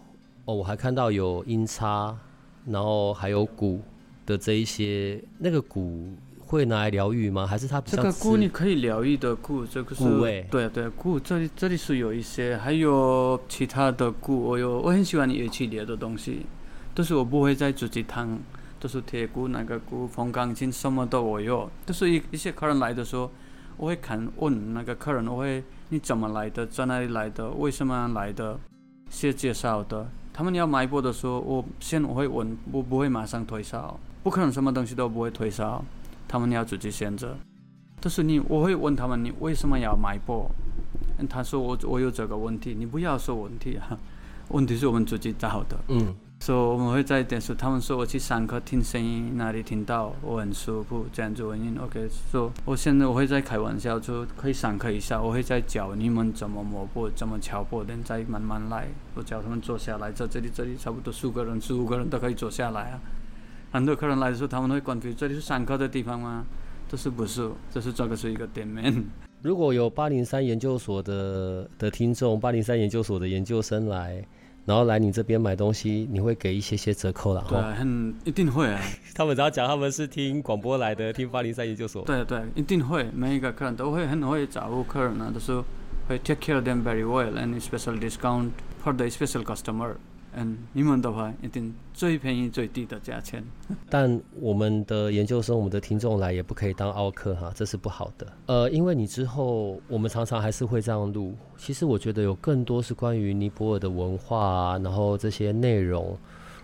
[0.46, 2.18] 哦，我还看到有音叉，
[2.66, 3.80] 然后还有鼓
[4.26, 6.10] 的这一些，那个鼓。
[6.52, 7.48] 会拿来疗愈吗？
[7.48, 7.98] 还是它比较？
[7.98, 10.04] 这个鼓你可以疗愈的鼓，这个是。
[10.52, 14.38] 对对，鼓这里这里是有一些，还有其他的鼓。
[14.44, 16.46] 我有我很喜欢乐器类的东西，
[16.94, 18.38] 都是我不会再自己弹，
[18.82, 21.72] 都是铁鼓、那个鼓、风钢琴什么的我有。
[21.86, 23.32] 都是一一些客人来的时候，
[23.78, 28.60] 我会看问那个客人，我会你怎么来的，在哪里来的，为什么来的，
[29.10, 30.06] 写介绍的。
[30.34, 35.82] 他们要买钵的时候，我先我会问，我不会马上推销，不可能什么东西都不会推销。
[36.32, 37.36] 他们要自己选择，
[38.00, 40.50] 但是你我会问他们，你为什么要买钵？
[41.30, 44.00] 他说我我有这个问题，你不要说问题啊，
[44.48, 45.78] 问题是我们自己找的。
[45.90, 51.78] 嗯，所以我们会在电视，他们说我去上课听声音，哪里听到我很舒服，这样子原因。
[51.78, 58.88] OK，说、so, 我现在我会在开玩笑，说可以上课一下，我会再教你们怎么摸钵，怎么敲钵，等再慢慢来。
[59.16, 63.02] 我教他们坐下来，在这里这里差不多十个人、十五个人都可以坐下来啊。
[63.72, 66.46] 很多客人来的时候，他们会关注这里是上课的地方吗？
[66.90, 67.50] 这是不是？
[67.72, 68.94] 这是这个是一个店面。
[69.42, 74.22] 如果有八零三研究所的的听众，八零三研究所的研究生来，
[74.66, 77.46] 然后来你这边买东西，你会给一些些折扣啦？
[77.48, 78.80] 对，很一定会啊。
[79.16, 82.04] 他们只要讲他们是听广播来的，听八零三研究所。
[82.04, 83.10] 对对，一定会。
[83.16, 85.64] 每一个客人都会很会照顾客人啊，都是
[86.10, 88.50] 会 take care them very well and special discount
[88.84, 89.96] for the special customer。
[90.34, 93.44] 嗯，你们的话一定最便宜最低的价钱。
[93.90, 98.28] 但我们的研究生、我们的听众来也不可以当奥客哈，这是不好的。
[98.46, 101.36] 呃，因为你之后我们常常还是会这样录。
[101.58, 106.18] 其实我觉得有更多是关于尼泊尔的文化啊，然后这些内容，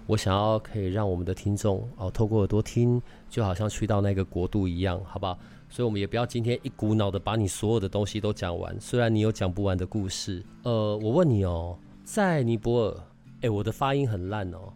[0.06, 5.38] 我想要可以让我们的听众哦，透过耳朵听，就好像去到那个国度一样，好不好？
[5.70, 10.42] 所以我们也不要今天一股脑的把你所有的东西都讲完，虽然你有讲不完的故事。
[10.64, 12.98] 呃，我问你哦，在尼泊尔。
[13.38, 14.74] 哎、欸，我的发音很烂哦。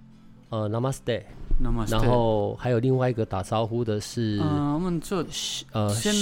[0.49, 5.25] 呃，Namaste，Namaste，然后还有另外一个打招呼的是，呃、我们这
[5.71, 6.13] 呃，先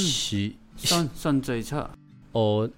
[0.78, 1.90] 算算这一侧。
[2.32, 2.70] 哦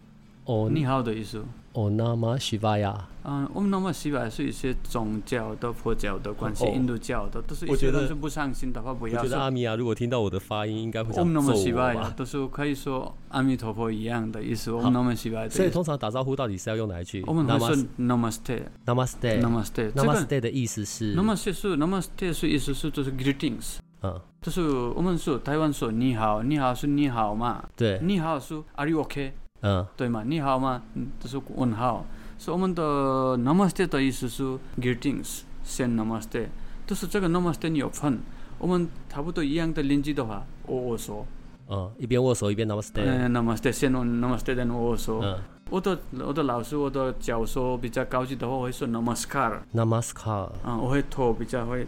[0.45, 1.43] 哦，你好的意思。
[1.73, 3.07] 哦，那么西班牙？
[3.23, 9.21] 嗯，我们那么西班牙是一些宗教的、佛教的关系，印度教的，都是一些都是不相信的话，不要。
[9.21, 11.13] 我觉得阿弥啊，如果听到我的发音，应该会。
[11.17, 14.69] 我们那么西巴呀，都是可以说阿弥陀佛一样的意思。
[14.71, 15.49] 我们那么西班牙。
[15.49, 17.23] 所以通常打招呼到底是要用哪一句？
[17.27, 17.69] 我们会说
[17.99, 20.39] Namaste，Namaste，Namaste。
[20.41, 23.77] 的意思是？Namaste 是 Namaste 是意思是就是 greetings。
[24.01, 24.19] 嗯。
[24.41, 27.63] 就是我们说台湾说你好，你好是你好嘛？
[27.77, 27.99] 对。
[28.01, 29.33] 你好是 Are you okay？
[29.61, 30.23] 嗯，对嘛？
[30.25, 30.81] 你好吗？
[30.95, 32.05] 嗯，这是问号。
[32.37, 34.43] 所以我们的 Namaste 的意思是
[34.79, 36.47] Greetings，先 Namaste。
[36.87, 38.19] 就是这个 Namaste 你有分，
[38.57, 41.25] 我们差不多一样的年纪的话，我我说，
[41.69, 42.91] 嗯，一边握手一边 Namaste。
[42.95, 45.19] 嗯，Namaste 先 Namaste 再握手。
[45.21, 45.37] 嗯，
[45.69, 49.59] 我的我的老师，我的教授比较高级的话，我会说 Namaskar。
[49.75, 50.49] Namaskar。
[50.65, 51.85] 嗯，我会头比较会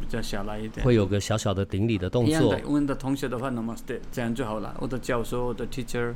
[0.00, 0.84] 比较下来一点。
[0.84, 2.28] 会有个小小的顶礼的动作。
[2.28, 4.74] 一样的，我的同学的话 Namaste，这样就好了。
[4.80, 6.12] 我的教授、我的 teacher、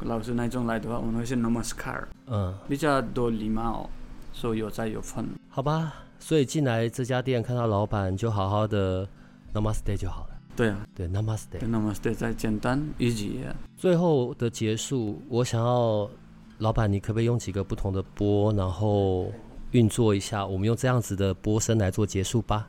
[0.00, 2.04] 老师那种来的话，我们会是 Namaskar。
[2.26, 3.88] 嗯，比较多礼貌，
[4.32, 5.26] 所以有在有分。
[5.48, 9.08] 好吧，所以进来这家店看到老板，就好好的
[9.54, 10.30] Namaste 就好了。
[10.54, 13.40] 对啊，对，Namaste，Namaste，再简单一级。
[13.76, 16.08] 最后的结束，我想要
[16.58, 19.30] 老板，你可不可以用几个不同的波，然后
[19.72, 20.46] 运作一下？
[20.46, 22.68] 我们用这样子的波声来做结束吧。